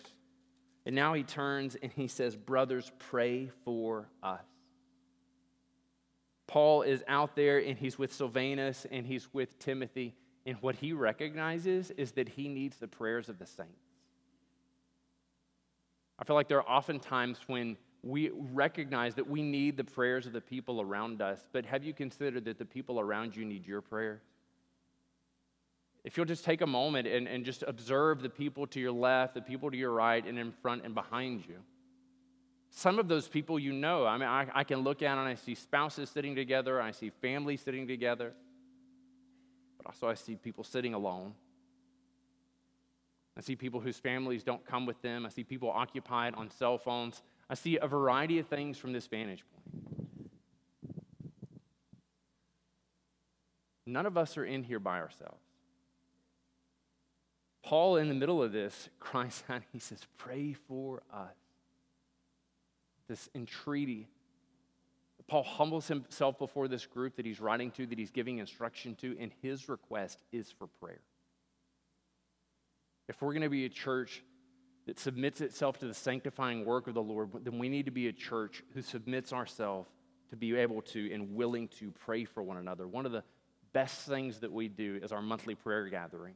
And 0.87 0.95
now 0.95 1.13
he 1.15 1.23
turns 1.23 1.75
and 1.75 1.91
he 1.91 2.07
says, 2.07 2.37
Brothers, 2.37 2.93
pray 2.97 3.51
for 3.65 4.07
us. 4.23 4.45
Paul 6.47 6.83
is 6.83 7.03
out 7.09 7.35
there 7.35 7.59
and 7.59 7.77
he's 7.77 7.99
with 7.99 8.13
Silvanus 8.13 8.87
and 8.89 9.05
he's 9.05 9.27
with 9.33 9.59
Timothy. 9.59 10.15
And 10.45 10.55
what 10.61 10.75
he 10.75 10.93
recognizes 10.93 11.91
is 11.91 12.13
that 12.13 12.29
he 12.29 12.47
needs 12.47 12.77
the 12.77 12.87
prayers 12.87 13.27
of 13.27 13.37
the 13.37 13.45
saints. 13.45 13.83
I 16.17 16.23
feel 16.23 16.37
like 16.37 16.47
there 16.47 16.59
are 16.59 16.69
often 16.69 17.01
times 17.01 17.37
when 17.47 17.75
we 18.01 18.31
recognize 18.33 19.13
that 19.15 19.29
we 19.29 19.41
need 19.41 19.75
the 19.75 19.83
prayers 19.83 20.25
of 20.25 20.31
the 20.31 20.39
people 20.39 20.79
around 20.79 21.21
us, 21.21 21.49
but 21.51 21.65
have 21.65 21.83
you 21.83 21.93
considered 21.93 22.45
that 22.45 22.59
the 22.59 22.65
people 22.65 22.97
around 22.97 23.35
you 23.35 23.43
need 23.43 23.67
your 23.67 23.81
prayers? 23.81 24.21
If 26.07 26.15
you'll 26.15 26.25
just 26.25 26.45
take 26.45 26.61
a 26.61 26.65
moment 26.65 27.05
and, 27.05 27.27
and 27.27 27.43
just 27.43 27.65
observe 27.67 28.21
the 28.21 28.29
people 28.29 28.65
to 28.67 28.79
your 28.79 28.93
left, 28.93 29.33
the 29.33 29.41
people 29.41 29.69
to 29.69 29.75
your 29.75 29.91
right, 29.91 30.25
and 30.25 30.39
in 30.39 30.53
front 30.53 30.85
and 30.85 30.95
behind 30.95 31.45
you. 31.45 31.57
Some 32.69 32.97
of 32.97 33.09
those 33.09 33.27
people 33.27 33.59
you 33.59 33.73
know. 33.73 34.05
I 34.05 34.17
mean, 34.17 34.29
I, 34.29 34.47
I 34.55 34.63
can 34.63 34.79
look 34.79 35.03
out 35.03 35.17
and 35.17 35.27
I 35.27 35.35
see 35.35 35.53
spouses 35.53 36.09
sitting 36.09 36.33
together, 36.33 36.81
I 36.81 36.91
see 36.91 37.09
families 37.09 37.59
sitting 37.59 37.89
together, 37.89 38.31
but 39.75 39.87
also 39.87 40.07
I 40.07 40.13
see 40.13 40.35
people 40.35 40.63
sitting 40.63 40.93
alone. 40.93 41.33
I 43.37 43.41
see 43.41 43.57
people 43.57 43.81
whose 43.81 43.97
families 43.97 44.45
don't 44.45 44.65
come 44.65 44.85
with 44.85 45.01
them. 45.01 45.25
I 45.25 45.29
see 45.29 45.43
people 45.43 45.69
occupied 45.69 46.35
on 46.35 46.49
cell 46.51 46.77
phones. 46.77 47.21
I 47.49 47.55
see 47.55 47.79
a 47.79 47.85
variety 47.85 48.39
of 48.39 48.47
things 48.47 48.77
from 48.77 48.93
this 48.93 49.07
vantage 49.07 49.43
point. 49.51 50.29
None 53.85 54.05
of 54.05 54.17
us 54.17 54.37
are 54.37 54.45
in 54.45 54.63
here 54.63 54.79
by 54.79 54.99
ourselves. 54.99 55.46
Paul, 57.67 57.97
in 57.97 58.07
the 58.07 58.13
middle 58.13 58.41
of 58.41 58.53
this, 58.53 58.87
cries 59.01 59.43
out, 59.49 59.61
he 59.73 59.79
says, 59.79 59.99
Pray 60.17 60.53
for 60.53 61.03
us. 61.13 61.35
This 63.09 63.27
entreaty. 63.35 64.07
Paul 65.27 65.43
humbles 65.43 65.89
himself 65.89 66.39
before 66.39 66.69
this 66.69 66.85
group 66.85 67.17
that 67.17 67.25
he's 67.25 67.41
writing 67.41 67.71
to, 67.71 67.85
that 67.85 67.99
he's 67.99 68.11
giving 68.11 68.37
instruction 68.37 68.95
to, 68.95 69.17
and 69.19 69.33
his 69.41 69.67
request 69.67 70.23
is 70.31 70.49
for 70.49 70.67
prayer. 70.67 71.01
If 73.09 73.21
we're 73.21 73.33
going 73.33 73.41
to 73.41 73.49
be 73.49 73.65
a 73.65 73.69
church 73.69 74.23
that 74.85 74.97
submits 74.97 75.41
itself 75.41 75.77
to 75.79 75.87
the 75.87 75.93
sanctifying 75.93 76.63
work 76.63 76.87
of 76.87 76.93
the 76.93 77.03
Lord, 77.03 77.31
then 77.43 77.59
we 77.59 77.67
need 77.67 77.83
to 77.83 77.91
be 77.91 78.07
a 78.07 78.13
church 78.13 78.63
who 78.73 78.81
submits 78.81 79.33
ourselves 79.33 79.89
to 80.29 80.37
be 80.37 80.55
able 80.55 80.81
to 80.83 81.13
and 81.13 81.35
willing 81.35 81.67
to 81.79 81.91
pray 81.91 82.23
for 82.23 82.41
one 82.41 82.55
another. 82.55 82.87
One 82.87 83.05
of 83.05 83.11
the 83.11 83.25
best 83.73 84.07
things 84.07 84.39
that 84.39 84.53
we 84.53 84.69
do 84.69 85.01
is 85.03 85.11
our 85.11 85.21
monthly 85.21 85.55
prayer 85.55 85.89
gathering, 85.89 86.35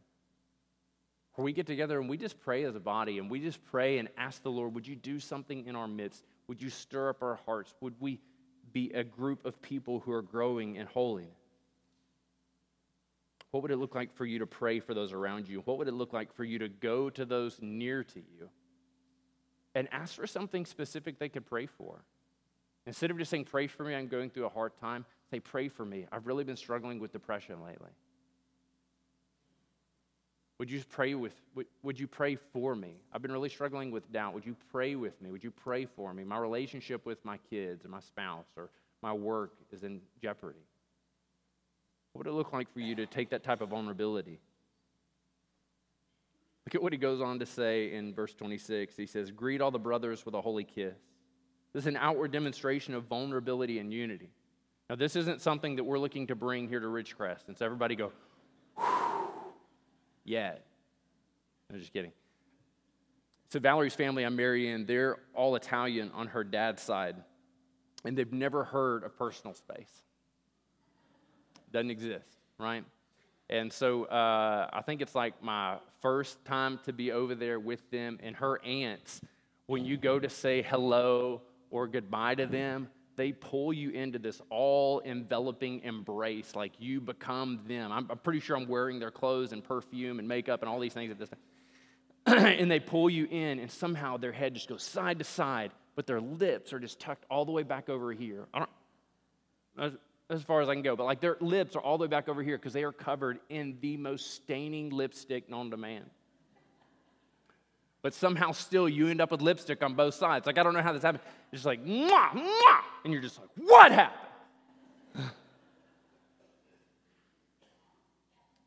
where 1.35 1.45
we 1.45 1.53
get 1.53 1.65
together 1.65 1.99
and 1.99 2.09
we 2.09 2.17
just 2.17 2.39
pray 2.41 2.63
as 2.65 2.75
a 2.75 2.79
body 2.79 3.17
and 3.17 3.29
we 3.29 3.39
just 3.39 3.63
pray 3.65 3.97
and 3.99 4.09
ask 4.17 4.43
the 4.43 4.51
Lord, 4.51 4.73
would 4.73 4.87
you 4.87 4.95
do 4.95 5.19
something 5.19 5.65
in 5.65 5.75
our 5.75 5.87
midst? 5.87 6.25
Would 6.47 6.61
you 6.61 6.69
stir 6.69 7.09
up 7.09 7.23
our 7.23 7.39
hearts? 7.45 7.73
Would 7.81 7.95
we 7.99 8.19
be 8.73 8.91
a 8.93 9.03
group 9.03 9.45
of 9.45 9.61
people 9.61 9.99
who 9.99 10.11
are 10.11 10.21
growing 10.21 10.75
in 10.75 10.87
holiness? 10.87 11.31
What 13.51 13.63
would 13.63 13.71
it 13.71 13.77
look 13.77 13.95
like 13.95 14.13
for 14.13 14.25
you 14.25 14.39
to 14.39 14.47
pray 14.47 14.79
for 14.79 14.93
those 14.93 15.11
around 15.13 15.47
you? 15.47 15.61
What 15.65 15.77
would 15.77 15.87
it 15.87 15.93
look 15.93 16.13
like 16.13 16.33
for 16.33 16.43
you 16.43 16.59
to 16.59 16.69
go 16.69 17.09
to 17.09 17.25
those 17.25 17.59
near 17.61 18.03
to 18.03 18.19
you 18.19 18.49
and 19.75 19.87
ask 19.91 20.15
for 20.15 20.27
something 20.27 20.65
specific 20.65 21.19
they 21.19 21.29
could 21.29 21.45
pray 21.45 21.65
for? 21.65 22.03
Instead 22.85 23.11
of 23.11 23.17
just 23.17 23.29
saying, 23.29 23.45
Pray 23.45 23.67
for 23.67 23.83
me, 23.83 23.93
I'm 23.93 24.07
going 24.07 24.29
through 24.29 24.45
a 24.45 24.49
hard 24.49 24.71
time, 24.79 25.05
say, 25.29 25.39
Pray 25.39 25.67
for 25.67 25.85
me. 25.85 26.07
I've 26.11 26.27
really 26.27 26.43
been 26.43 26.57
struggling 26.57 26.99
with 26.99 27.11
depression 27.11 27.61
lately. 27.61 27.91
Would 30.61 30.69
you 30.69 30.83
pray 30.87 31.15
with 31.15 31.33
would, 31.55 31.65
would 31.81 31.99
you 31.99 32.05
pray 32.05 32.35
for 32.35 32.75
me? 32.75 32.93
I've 33.11 33.23
been 33.23 33.31
really 33.31 33.49
struggling 33.49 33.89
with 33.89 34.11
doubt. 34.13 34.35
Would 34.35 34.45
you 34.45 34.55
pray 34.71 34.93
with 34.93 35.19
me? 35.19 35.31
Would 35.31 35.43
you 35.43 35.49
pray 35.49 35.85
for 35.85 36.13
me? 36.13 36.23
My 36.23 36.37
relationship 36.37 37.03
with 37.03 37.25
my 37.25 37.39
kids 37.49 37.83
or 37.83 37.87
my 37.87 37.99
spouse 37.99 38.45
or 38.55 38.69
my 39.01 39.11
work 39.11 39.53
is 39.71 39.81
in 39.81 40.01
jeopardy. 40.21 40.63
What 42.13 42.27
would 42.27 42.31
it 42.31 42.35
look 42.35 42.53
like 42.53 42.71
for 42.71 42.79
you 42.79 42.93
to 42.93 43.07
take 43.07 43.31
that 43.31 43.43
type 43.43 43.61
of 43.61 43.69
vulnerability? 43.69 44.39
Look 46.67 46.75
at 46.75 46.83
what 46.83 46.93
he 46.93 46.99
goes 46.99 47.21
on 47.21 47.39
to 47.39 47.45
say 47.47 47.91
in 47.91 48.13
verse 48.13 48.35
26. 48.35 48.95
He 48.95 49.07
says, 49.07 49.31
Greet 49.31 49.61
all 49.61 49.71
the 49.71 49.79
brothers 49.79 50.27
with 50.27 50.35
a 50.35 50.41
holy 50.41 50.63
kiss. 50.63 50.93
This 51.73 51.85
is 51.85 51.87
an 51.87 51.97
outward 51.97 52.31
demonstration 52.31 52.93
of 52.93 53.05
vulnerability 53.05 53.79
and 53.79 53.91
unity. 53.91 54.29
Now, 54.91 54.95
this 54.95 55.15
isn't 55.15 55.41
something 55.41 55.77
that 55.77 55.85
we're 55.85 55.97
looking 55.97 56.27
to 56.27 56.35
bring 56.35 56.67
here 56.67 56.79
to 56.79 56.85
Ridgecrest. 56.85 57.47
And 57.47 57.57
so 57.57 57.65
everybody 57.65 57.95
go, 57.95 58.11
yeah. 60.23 60.55
I'm 61.71 61.79
just 61.79 61.93
kidding. 61.93 62.11
So, 63.49 63.59
Valerie's 63.59 63.95
family 63.95 64.23
I'm 64.23 64.35
marrying, 64.35 64.85
they're 64.85 65.17
all 65.33 65.55
Italian 65.55 66.11
on 66.13 66.27
her 66.27 66.43
dad's 66.43 66.81
side, 66.81 67.15
and 68.05 68.17
they've 68.17 68.31
never 68.31 68.63
heard 68.63 69.03
of 69.03 69.17
personal 69.17 69.53
space 69.53 70.03
doesn't 71.71 71.91
exist, 71.91 72.37
right? 72.59 72.83
And 73.49 73.71
so 73.71 74.05
uh, 74.05 74.69
I 74.71 74.81
think 74.81 75.01
it's 75.01 75.15
like 75.15 75.41
my 75.43 75.77
first 76.01 76.43
time 76.45 76.79
to 76.85 76.93
be 76.93 77.11
over 77.11 77.35
there 77.35 77.59
with 77.59 77.89
them, 77.91 78.19
and 78.21 78.35
her 78.35 78.63
aunts, 78.63 79.21
when 79.65 79.85
you 79.85 79.97
go 79.97 80.19
to 80.19 80.29
say 80.29 80.61
hello 80.61 81.41
or 81.69 81.87
goodbye 81.87 82.35
to 82.35 82.45
them, 82.45 82.89
they 83.21 83.31
pull 83.31 83.71
you 83.71 83.91
into 83.91 84.17
this 84.17 84.41
all 84.49 84.99
enveloping 85.05 85.81
embrace, 85.81 86.55
like 86.55 86.71
you 86.79 86.99
become 86.99 87.59
them. 87.67 87.91
I'm, 87.91 88.07
I'm, 88.09 88.17
pretty 88.17 88.39
sure 88.39 88.57
I'm 88.57 88.67
wearing 88.67 88.97
their 88.97 89.11
clothes 89.11 89.51
and 89.53 89.63
perfume 89.63 90.17
and 90.17 90.27
makeup 90.27 90.63
and 90.63 90.69
all 90.69 90.79
these 90.79 90.95
things 90.95 91.11
at 91.11 91.19
this 91.19 91.29
time. 91.29 91.39
and 92.59 92.71
they 92.71 92.79
pull 92.79 93.11
you 93.11 93.27
in, 93.29 93.59
and 93.59 93.69
somehow 93.69 94.17
their 94.17 94.31
head 94.31 94.55
just 94.55 94.67
goes 94.67 94.81
side 94.81 95.19
to 95.19 95.23
side, 95.23 95.69
but 95.95 96.07
their 96.07 96.19
lips 96.19 96.73
are 96.73 96.79
just 96.79 96.99
tucked 96.99 97.23
all 97.29 97.45
the 97.45 97.51
way 97.51 97.61
back 97.61 97.89
over 97.89 98.11
here. 98.11 98.47
I 98.55 98.59
don't, 98.59 98.69
as, 99.77 99.93
as 100.31 100.41
far 100.41 100.61
as 100.61 100.67
I 100.67 100.73
can 100.73 100.81
go, 100.81 100.95
but 100.95 101.03
like 101.03 101.21
their 101.21 101.37
lips 101.41 101.75
are 101.75 101.81
all 101.81 101.99
the 101.99 102.05
way 102.05 102.07
back 102.07 102.27
over 102.27 102.41
here 102.41 102.57
because 102.57 102.73
they 102.73 102.83
are 102.83 102.91
covered 102.91 103.37
in 103.49 103.77
the 103.81 103.97
most 103.97 104.33
staining 104.33 104.89
lipstick 104.89 105.47
known 105.47 105.69
to 105.69 105.77
man. 105.77 106.09
But 108.01 108.13
somehow 108.13 108.51
still 108.51 108.89
you 108.89 109.07
end 109.07 109.21
up 109.21 109.31
with 109.31 109.41
lipstick 109.41 109.83
on 109.83 109.93
both 109.93 110.15
sides. 110.15 110.47
Like, 110.47 110.57
I 110.57 110.63
don't 110.63 110.73
know 110.73 110.81
how 110.81 110.91
this 110.93 111.03
happened. 111.03 111.23
It's 111.51 111.63
just 111.63 111.65
like, 111.65 111.85
mwah, 111.85 112.31
mwah, 112.31 112.79
and 113.03 113.13
you're 113.13 113.21
just 113.21 113.39
like, 113.39 113.49
what 113.55 113.91
happened? 113.91 114.27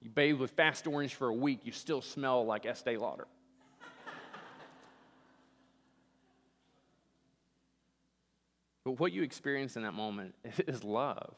you 0.03 0.11
bathe 0.11 0.37
with 0.39 0.53
fast 0.53 0.87
orange 0.87 1.15
for 1.15 1.29
a 1.29 1.35
week, 1.35 1.61
you 1.65 1.73
still 1.73 2.01
smell 2.01 2.47
like 2.47 2.65
Estee 2.65 2.97
Lauder. 2.97 3.27
But 8.85 9.01
what 9.01 9.13
you 9.13 9.23
experience 9.23 9.77
in 9.77 9.83
that 9.83 9.95
moment 9.95 10.35
is 10.67 10.85
love. 10.85 11.35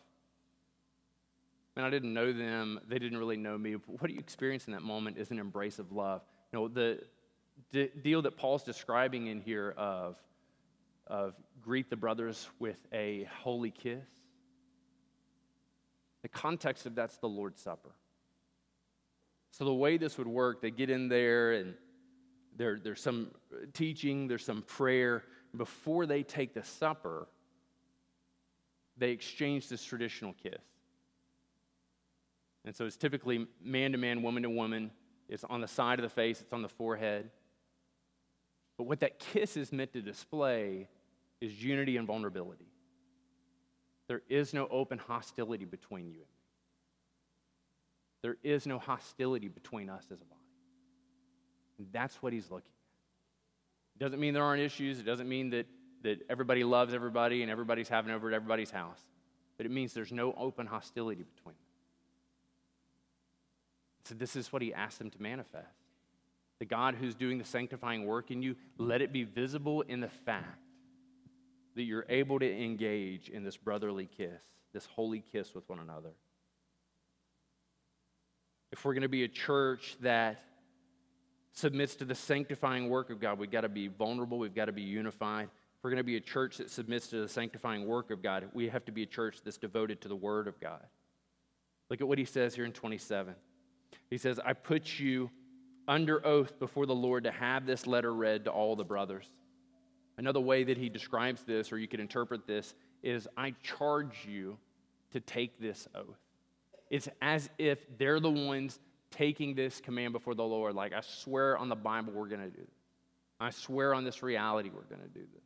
And 1.77 1.85
I 1.85 1.91
didn't 1.91 2.13
know 2.13 2.33
them, 2.33 2.81
they 2.89 2.99
didn't 2.99 3.19
really 3.19 3.37
know 3.37 3.57
me. 3.57 3.77
But 3.77 4.01
what 4.01 4.11
you 4.11 4.19
experience 4.19 4.67
in 4.67 4.73
that 4.73 4.83
moment 4.83 5.19
is 5.19 5.31
an 5.31 5.39
embrace 5.39 5.79
of 5.79 5.93
love. 5.93 6.23
You 6.53 6.59
know, 6.59 6.69
the, 6.69 7.01
the 7.73 7.91
deal 8.03 8.23
that 8.23 8.37
Paul's 8.37 8.63
describing 8.63 9.27
in 9.27 9.41
here 9.41 9.75
of, 9.77 10.17
of 11.07 11.35
greet 11.63 11.91
the 11.91 11.97
brothers 11.97 12.49
with 12.59 12.79
a 12.93 13.29
holy 13.43 13.71
kiss, 13.71 14.05
the 16.23 16.29
context 16.29 16.87
of 16.87 16.95
that's 16.95 17.17
the 17.19 17.29
Lord's 17.29 17.61
Supper. 17.61 17.91
So 19.53 19.65
the 19.65 19.75
way 19.75 19.97
this 19.97 20.19
would 20.19 20.27
work, 20.27 20.61
they 20.61 20.71
get 20.71 20.91
in 20.91 21.09
there 21.09 21.53
and 21.53 21.75
there, 22.57 22.79
there's 22.83 23.01
some 23.01 23.31
teaching, 23.73 24.29
there's 24.29 24.45
some 24.45 24.63
prayer. 24.63 25.23
Before 25.57 26.07
they 26.07 26.23
take 26.23 26.55
the 26.55 26.63
supper, 26.63 27.29
they 28.97 29.11
exchange 29.11 29.69
this 29.69 29.83
traditional 29.85 30.35
kiss. 30.43 30.63
And 32.65 32.75
so 32.75 32.85
it's 32.85 32.97
typically 32.97 33.47
man 33.63 33.93
to 33.93 33.99
man, 33.99 34.23
woman 34.23 34.43
to 34.43 34.51
woman. 34.51 34.91
It's 35.29 35.45
on 35.45 35.61
the 35.61 35.69
side 35.69 35.99
of 35.99 36.03
the 36.03 36.09
face, 36.11 36.41
it's 36.41 36.53
on 36.53 36.63
the 36.63 36.69
forehead. 36.69 37.31
But 38.77 38.85
what 38.85 39.01
that 39.01 39.19
kiss 39.19 39.57
is 39.57 39.73
meant 39.73 39.93
to 39.95 40.03
display 40.03 40.89
is 41.41 41.63
unity 41.63 41.97
and 41.97 42.07
vulnerability. 42.07 42.69
There 44.09 44.23
is 44.29 44.55
no 44.55 44.69
open 44.69 44.99
hostility 44.99 45.65
between 45.65 46.07
you 46.07 46.13
and 46.13 46.19
me. 46.19 46.27
There 48.23 48.37
is 48.43 48.67
no 48.67 48.79
hostility 48.79 49.49
between 49.49 49.89
us 49.89 50.05
as 50.13 50.21
a 50.21 50.25
body. 50.25 50.41
And 51.79 51.89
that's 51.93 52.23
what 52.23 52.33
he's 52.33 52.51
looking 52.51 52.71
at. 52.71 54.01
It 54.01 54.05
doesn't 54.05 54.21
mean 54.21 54.35
there 54.35 54.45
aren't 54.45 54.63
issues. 54.63 54.99
It 54.99 55.05
doesn't 55.05 55.29
mean 55.29 55.51
that, 55.51 55.67
that 56.03 56.21
everybody 56.29 56.65
loves 56.65 56.95
everybody 56.95 57.43
and 57.43 57.51
everybody's 57.51 57.89
having 57.89 58.13
over 58.13 58.29
at 58.29 58.35
everybody's 58.35 58.71
house. 58.71 59.01
But 59.57 59.67
it 59.67 59.73
means 59.73 59.95
there's 59.95 60.13
no 60.13 60.35
open 60.35 60.67
hostility 60.67 61.23
between 61.23 61.55
them. 61.55 61.63
So 64.05 64.15
this 64.15 64.37
is 64.37 64.53
what 64.53 64.63
he 64.63 64.73
asked 64.73 64.99
them 64.99 65.11
to 65.11 65.23
manifest. 65.23 65.86
The 66.59 66.65
God 66.65 66.95
who's 66.95 67.15
doing 67.15 67.39
the 67.39 67.45
sanctifying 67.45 68.07
work 68.07 68.31
in 68.31 68.43
you, 68.43 68.57
let 68.79 69.03
it 69.03 69.13
be 69.13 69.25
visible 69.25 69.83
in 69.83 70.01
the 70.01 70.09
fact 70.09 70.61
that 71.75 71.83
you're 71.83 72.07
able 72.09 72.39
to 72.39 72.51
engage 72.51 73.29
in 73.29 73.45
this 73.45 73.57
brotherly 73.57 74.09
kiss, 74.17 74.41
this 74.73 74.87
holy 74.87 75.23
kiss 75.33 75.55
with 75.55 75.69
one 75.69 75.79
another. 75.79 76.13
If 78.73 78.85
we're 78.85 78.95
going 78.95 79.03
to 79.03 79.09
be 79.09 79.25
a 79.25 79.29
church 79.29 79.97
that 80.01 80.43
submits 81.53 81.95
to 81.97 82.05
the 82.05 82.15
sanctifying 82.15 82.89
work 82.89 83.11
of 83.11 83.21
God, 83.21 83.39
we've 83.39 83.51
got 83.51 83.61
to 83.63 83.69
be 83.69 83.89
vulnerable, 83.89 84.39
we've 84.39 84.55
got 84.55 84.67
to 84.67 84.73
be 84.73 84.83
unified. 84.83 85.45
If 85.45 85.85
we're 85.85 85.91
going 85.91 85.99
to 85.99 86.05
be 86.05 86.17
a 86.17 86.21
church 86.21 86.57
that 86.57 86.71
submits 86.71 87.09
to 87.09 87.21
the 87.21 87.29
sanctifying 87.29 87.87
work 87.87 88.11
of 88.11 88.23
God, 88.23 88.49
we 88.55 88.69
have 88.69 88.85
to 88.87 88.93
be 88.93 89.03
a 89.03 89.07
church 89.07 89.39
that's 89.45 89.59
devoted 89.59 90.01
to 90.01 90.09
the 90.09 90.17
Word 90.17 90.49
of 90.49 90.59
God. 90.59 90.83
Look 91.91 92.01
at 92.01 92.09
what 92.09 92.19
he 92.19 92.25
says 92.25 92.55
here 92.55 92.65
in 92.65 92.73
27. 92.73 93.35
He 94.11 94.19
says, 94.19 94.41
I 94.45 94.55
put 94.55 94.99
you 94.99 95.31
under 95.89 96.25
oath 96.27 96.59
before 96.59 96.87
the 96.87 96.95
Lord 96.95 97.25
to 97.25 97.31
have 97.31 97.67
this 97.67 97.87
letter 97.87 98.13
read 98.13 98.45
to 98.45 98.51
all 98.51 98.77
the 98.77 98.85
brothers. 98.85 99.27
Another 100.19 100.41
way 100.41 100.65
that 100.65 100.79
he 100.79 100.89
describes 100.89 101.43
this, 101.43 101.73
or 101.73 101.79
you 101.79 101.89
could 101.89 102.01
interpret 102.01 102.47
this, 102.47 102.75
is 103.03 103.29
I 103.37 103.55
charge 103.63 104.27
you 104.27 104.59
to 105.13 105.21
take 105.21 105.61
this 105.61 105.87
oath. 105.95 106.19
It's 106.91 107.09
as 107.21 107.51
if 107.59 107.79
they're 107.99 108.21
the 108.21 108.31
ones 108.31 108.79
taking 109.11 109.55
this 109.55 109.81
command 109.81 110.13
before 110.13 110.35
the 110.35 110.45
Lord. 110.45 110.75
Like, 110.75 110.93
I 110.93 111.01
swear 111.01 111.59
on 111.59 111.69
the 111.69 111.77
Bible, 111.77 112.13
we're 112.13 112.29
going 112.29 112.41
to 112.41 112.51
do 112.51 112.63
this. 112.63 112.75
I 113.39 113.51
swear 113.51 113.95
on 113.95 114.05
this 114.05 114.23
reality, 114.23 114.71
we're 114.75 114.83
going 114.83 115.03
to 115.03 115.09
do 115.09 115.27
this. 115.35 115.45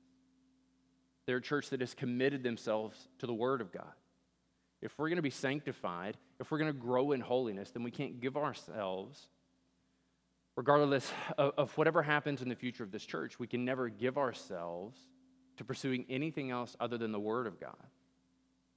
They're 1.26 1.38
a 1.38 1.42
church 1.42 1.70
that 1.70 1.80
has 1.80 1.94
committed 1.94 2.42
themselves 2.42 2.96
to 3.18 3.26
the 3.26 3.34
Word 3.34 3.60
of 3.60 3.72
God. 3.72 3.92
If 4.80 4.98
we're 4.98 5.08
going 5.08 5.16
to 5.16 5.22
be 5.22 5.30
sanctified, 5.30 6.16
if 6.38 6.50
we're 6.50 6.58
going 6.58 6.72
to 6.72 6.78
grow 6.78 7.12
in 7.12 7.20
holiness, 7.20 7.70
then 7.70 7.82
we 7.82 7.90
can't 7.90 8.20
give 8.20 8.36
ourselves 8.36 9.28
regardless 10.60 11.10
of, 11.38 11.54
of, 11.56 11.78
whatever 11.78 12.02
happens 12.02 12.42
in 12.42 12.48
the 12.50 12.54
future 12.54 12.84
of 12.84 12.92
this 12.92 13.06
church, 13.06 13.38
we 13.38 13.46
can 13.46 13.64
never 13.64 13.88
give 13.88 14.18
ourselves 14.18 14.98
to 15.56 15.64
pursuing 15.64 16.04
anything 16.10 16.50
else 16.50 16.76
other 16.78 16.98
than 16.98 17.12
the 17.12 17.18
Word 17.18 17.46
of 17.46 17.58
God. 17.58 17.86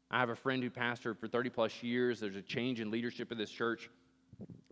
I 0.09 0.21
have 0.21 0.29
a 0.29 0.35
friend 0.37 0.63
who 0.63 0.69
pastored 0.69 1.19
for 1.19 1.27
30 1.27 1.49
plus 1.49 1.83
years. 1.83 2.21
There's 2.21 2.37
a 2.37 2.41
change 2.41 2.79
in 2.79 2.89
leadership 2.89 3.33
of 3.33 3.37
this 3.37 3.49
church. 3.49 3.89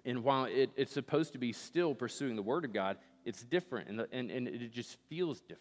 And 0.06 0.24
while 0.24 0.46
it, 0.46 0.70
it's 0.78 0.94
supposed 0.94 1.34
to 1.34 1.38
be 1.38 1.52
still 1.52 1.94
pursuing 1.94 2.38
the 2.38 2.42
Word 2.42 2.64
of 2.64 2.72
God, 2.72 2.96
it's 3.26 3.44
different 3.44 3.90
and, 3.90 4.00
the, 4.00 4.08
and, 4.14 4.32
and 4.32 4.48
it 4.48 4.72
just 4.72 4.96
feels 5.10 5.42
different. 5.42 5.60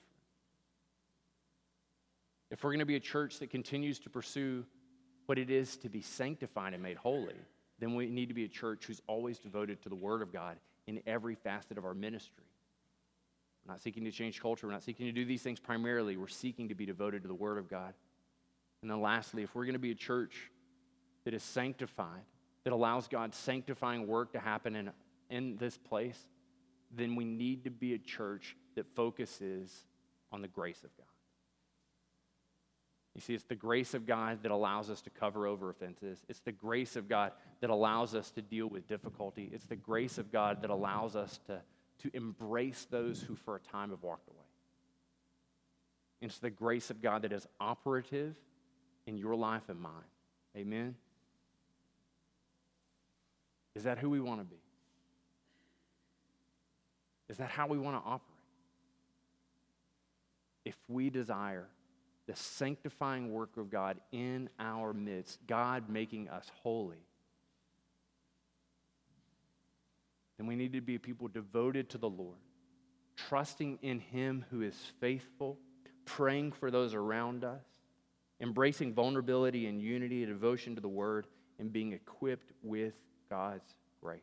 If 2.53 2.63
we're 2.63 2.71
going 2.71 2.79
to 2.79 2.87
be 2.87 2.95
a 2.95 3.01
church 3.01 3.41
that 3.41 3.51
continues 3.51 3.99
to 4.01 4.09
pursue 4.09 4.65
what 5.27 5.37
it 5.37 5.51
is 5.51 5.77
to 5.79 5.89
be 5.89 6.01
sanctified 6.01 6.75
and 6.75 6.83
made 6.83 6.97
holy, 6.97 7.35
then 7.81 7.97
we 7.97 8.07
need 8.07 8.29
to 8.29 8.35
be 8.35 8.45
a 8.45 8.49
church 8.49 8.85
who's 8.85 9.03
always 9.09 9.41
devoted 9.41 9.83
to 9.83 9.89
the 9.89 9.97
Word 9.97 10.23
of 10.23 10.33
God 10.33 10.57
in 10.91 11.03
every 11.07 11.35
facet 11.35 11.79
of 11.79 11.85
our 11.85 11.95
ministry. 11.95 12.45
We're 13.65 13.75
not 13.75 13.81
seeking 13.81 14.05
to 14.05 14.11
change 14.11 14.41
culture. 14.41 14.67
We're 14.67 14.73
not 14.73 14.83
seeking 14.83 15.07
to 15.07 15.13
do 15.13 15.25
these 15.25 15.43
things 15.43 15.61
primarily. 15.61 16.17
We're 16.17 16.29
seeking 16.29 16.69
to 16.69 16.75
be 16.75 16.87
devoted 16.87 17.23
to 17.23 17.29
the 17.29 17.35
Word 17.35 17.59
of 17.59 17.69
God. 17.69 17.95
And 18.83 18.91
then, 18.91 19.01
lastly, 19.01 19.43
if 19.43 19.55
we're 19.55 19.65
going 19.65 19.75
to 19.75 19.79
be 19.79 19.91
a 19.91 19.97
church 19.97 20.51
that 21.25 21.35
is 21.35 21.43
sanctified, 21.43 22.23
that 22.65 22.73
allows 22.73 23.09
God's 23.09 23.37
sanctifying 23.37 24.07
work 24.07 24.33
to 24.33 24.41
happen 24.41 24.77
in, 24.77 24.91
in 25.31 25.57
this 25.57 25.79
place, 25.79 26.19
then 26.95 27.15
we 27.15 27.25
need 27.25 27.65
to 27.65 27.71
be 27.71 27.95
a 27.95 27.99
church 27.99 28.57
that 28.75 28.87
focuses 28.95 29.85
on 30.33 30.43
the 30.43 30.49
grace 30.49 30.83
of 30.83 30.95
God. 30.97 31.07
You 33.15 33.21
see, 33.21 33.35
it's 33.35 33.45
the 33.45 33.57
grace 33.57 33.95
of 33.95 34.07
God 34.07 34.43
that 34.43 34.53
allows 34.53 34.89
us 34.89 35.01
to 35.03 35.11
cover 35.11 35.47
over 35.47 35.71
offenses. 35.71 36.25
It's 36.29 36.41
the 36.41 36.53
grace 36.53 36.95
of 36.95 37.09
God 37.09 37.33
that 37.61 37.71
allows 37.71 38.15
us 38.15 38.31
to 38.33 38.43
deal 38.43 38.69
with 38.69 38.87
difficulty. 38.87 39.51
It's 39.53 39.67
the 39.67 39.77
grace 39.77 40.17
of 40.19 40.31
God 40.31 40.63
that 40.63 40.71
allows 40.71 41.17
us 41.17 41.41
to, 41.47 41.61
to 42.03 42.17
embrace 42.17 42.87
those 42.89 43.21
who 43.21 43.35
for 43.35 43.57
a 43.57 43.61
time 43.61 43.91
have 43.91 44.03
walked 44.03 44.29
away. 44.29 44.37
It's 46.21 46.39
the 46.39 46.51
grace 46.51 46.91
of 46.91 47.03
God 47.03 47.23
that 47.23 47.33
is 47.33 47.47
operative 47.59 48.37
in 49.07 49.17
your 49.17 49.35
life 49.35 49.69
and 49.69 49.81
mine. 49.81 49.93
Amen? 50.57 50.95
Is 53.75 53.85
that 53.85 53.99
who 53.99 54.11
we 54.11 54.21
want 54.21 54.41
to 54.41 54.45
be? 54.45 54.61
Is 57.29 57.39
that 57.39 57.51
how 57.51 57.67
we 57.67 57.79
want 57.79 57.97
to 57.97 58.09
operate? 58.09 58.23
If 60.65 60.77
we 60.89 61.11
desire 61.11 61.67
the 62.31 62.37
sanctifying 62.37 63.33
work 63.33 63.57
of 63.57 63.71
God 63.71 63.99
in 64.13 64.49
our 64.61 64.93
midst, 64.93 65.45
God 65.49 65.91
making 65.91 66.29
us 66.29 66.49
holy, 66.63 67.05
then 70.39 70.47
we 70.47 70.55
need 70.55 70.73
to 70.75 70.81
be 70.81 70.97
people 70.97 71.27
devoted 71.27 71.91
to 71.91 71.99
the 71.99 72.09
Lord, 72.09 72.39
trusting 73.17 73.81
in 73.83 73.99
Him 73.99 74.45
who 74.53 74.63
is 74.63 74.77
faithful, 75.01 75.59
praying 76.05 76.53
for 76.53 76.71
those 76.71 76.95
around 76.95 77.43
us, 77.43 77.65
embracing 78.41 78.95
vulnerability 78.95 79.67
and 79.67 79.83
unity, 79.83 80.25
devotion 80.25 80.77
to 80.77 80.81
the 80.81 80.89
Word, 80.89 81.27
and 81.59 81.73
being 81.73 81.93
equipped 81.93 82.53
with 82.63 82.95
God's 83.29 83.75
grace. 84.01 84.21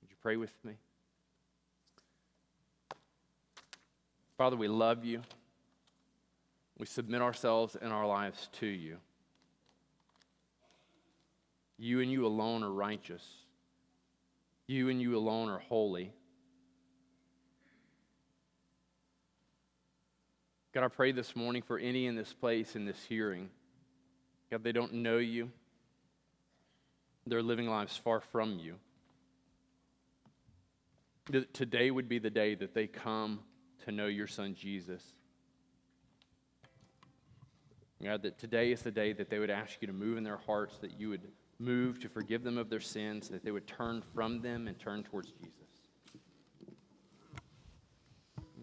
Would 0.00 0.10
you 0.10 0.16
pray 0.22 0.36
with 0.36 0.54
me? 0.62 0.74
Father, 4.38 4.56
we 4.56 4.68
love 4.68 5.04
you. 5.04 5.22
We 6.78 6.86
submit 6.86 7.22
ourselves 7.22 7.76
and 7.80 7.92
our 7.92 8.06
lives 8.06 8.48
to 8.60 8.66
you. 8.66 8.98
You 11.78 12.00
and 12.00 12.10
you 12.10 12.26
alone 12.26 12.62
are 12.62 12.70
righteous. 12.70 13.24
You 14.66 14.88
and 14.88 15.00
you 15.00 15.16
alone 15.16 15.48
are 15.50 15.58
holy. 15.58 16.12
God, 20.72 20.84
I 20.84 20.88
pray 20.88 21.12
this 21.12 21.36
morning 21.36 21.62
for 21.62 21.78
any 21.78 22.06
in 22.06 22.16
this 22.16 22.32
place, 22.32 22.74
in 22.74 22.84
this 22.84 23.00
hearing. 23.08 23.50
God, 24.50 24.64
they 24.64 24.72
don't 24.72 24.94
know 24.94 25.18
you. 25.18 25.50
They're 27.26 27.42
living 27.42 27.68
lives 27.68 27.96
far 27.96 28.20
from 28.20 28.58
you. 28.58 28.74
Today 31.52 31.90
would 31.90 32.08
be 32.08 32.18
the 32.18 32.30
day 32.30 32.54
that 32.56 32.74
they 32.74 32.86
come 32.86 33.40
to 33.84 33.92
know 33.92 34.06
your 34.06 34.26
son 34.26 34.54
Jesus. 34.54 35.02
God, 38.02 38.22
that 38.22 38.38
today 38.38 38.70
is 38.72 38.82
the 38.82 38.90
day 38.90 39.12
that 39.12 39.30
they 39.30 39.38
would 39.38 39.50
ask 39.50 39.80
you 39.80 39.86
to 39.86 39.92
move 39.92 40.18
in 40.18 40.24
their 40.24 40.36
hearts, 40.36 40.78
that 40.78 40.98
you 41.00 41.08
would 41.08 41.22
move 41.58 41.98
to 42.00 42.08
forgive 42.08 42.42
them 42.42 42.58
of 42.58 42.68
their 42.68 42.80
sins, 42.80 43.28
that 43.28 43.44
they 43.44 43.50
would 43.50 43.66
turn 43.66 44.02
from 44.14 44.40
them 44.42 44.68
and 44.68 44.78
turn 44.78 45.02
towards 45.04 45.30
Jesus. 45.32 45.54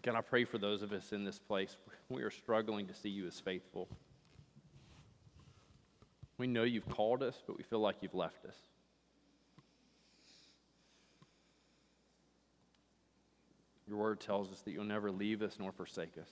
God, 0.03 0.15
I 0.15 0.21
pray 0.21 0.45
for 0.45 0.57
those 0.57 0.81
of 0.81 0.93
us 0.93 1.11
in 1.11 1.23
this 1.23 1.37
place. 1.37 1.77
We 2.09 2.23
are 2.23 2.31
struggling 2.31 2.87
to 2.87 2.93
see 2.93 3.09
you 3.09 3.27
as 3.27 3.39
faithful. 3.39 3.87
We 6.39 6.47
know 6.47 6.63
you've 6.63 6.89
called 6.89 7.21
us, 7.21 7.43
but 7.45 7.55
we 7.55 7.63
feel 7.63 7.79
like 7.79 7.97
you've 8.01 8.15
left 8.15 8.45
us. 8.45 8.55
Your 13.87 13.97
word 13.97 14.19
tells 14.19 14.51
us 14.51 14.61
that 14.61 14.71
you'll 14.71 14.85
never 14.85 15.11
leave 15.11 15.41
us 15.43 15.57
nor 15.59 15.71
forsake 15.71 16.17
us. 16.19 16.29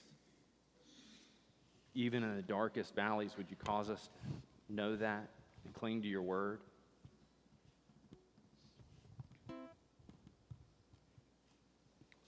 Even 1.94 2.22
in 2.22 2.36
the 2.36 2.42
darkest 2.42 2.94
valleys, 2.94 3.36
would 3.36 3.50
you 3.50 3.56
cause 3.56 3.90
us 3.90 4.08
to 4.66 4.72
know 4.72 4.96
that 4.96 5.28
and 5.64 5.74
cling 5.74 6.02
to 6.02 6.08
your 6.08 6.22
word? 6.22 6.60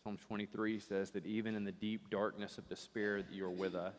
Psalm 0.02 0.18
23 0.26 0.80
says 0.80 1.10
that 1.12 1.24
even 1.26 1.54
in 1.54 1.62
the 1.62 1.72
deep 1.72 2.10
darkness 2.10 2.58
of 2.58 2.68
despair, 2.68 3.22
that 3.22 3.32
you 3.32 3.44
are 3.44 3.50
with 3.50 3.76
us. 3.76 3.94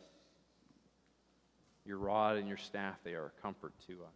Your 1.86 1.96
rod 1.96 2.36
and 2.36 2.46
your 2.46 2.58
staff, 2.58 2.96
they 3.04 3.14
are 3.14 3.26
a 3.26 3.42
comfort 3.42 3.72
to 3.86 3.94
us. 3.94 4.14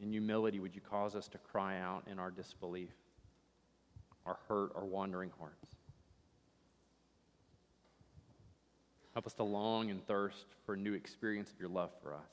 In 0.00 0.10
humility, 0.10 0.58
would 0.60 0.74
you 0.74 0.80
cause 0.80 1.14
us 1.14 1.28
to 1.28 1.38
cry 1.38 1.78
out 1.78 2.04
in 2.10 2.18
our 2.18 2.30
disbelief, 2.30 2.90
our 4.26 4.38
hurt, 4.48 4.72
our 4.74 4.84
wandering 4.84 5.30
hearts? 5.38 5.77
Help 9.18 9.26
us 9.26 9.34
to 9.34 9.42
long 9.42 9.90
and 9.90 10.06
thirst 10.06 10.46
for 10.64 10.74
a 10.74 10.76
new 10.76 10.94
experience 10.94 11.50
of 11.50 11.58
your 11.58 11.68
love 11.68 11.90
for 12.00 12.14
us. 12.14 12.30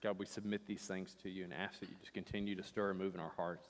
God, 0.00 0.20
we 0.20 0.24
submit 0.24 0.68
these 0.68 0.82
things 0.82 1.16
to 1.24 1.28
you 1.28 1.42
and 1.42 1.52
ask 1.52 1.80
that 1.80 1.88
you 1.88 1.96
just 2.00 2.12
continue 2.12 2.54
to 2.54 2.62
stir 2.62 2.90
and 2.90 3.00
move 3.00 3.16
in 3.16 3.20
our 3.20 3.32
hearts. 3.36 3.66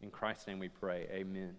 In 0.00 0.10
Christ's 0.10 0.46
name 0.46 0.58
we 0.58 0.70
pray. 0.70 1.06
Amen. 1.12 1.54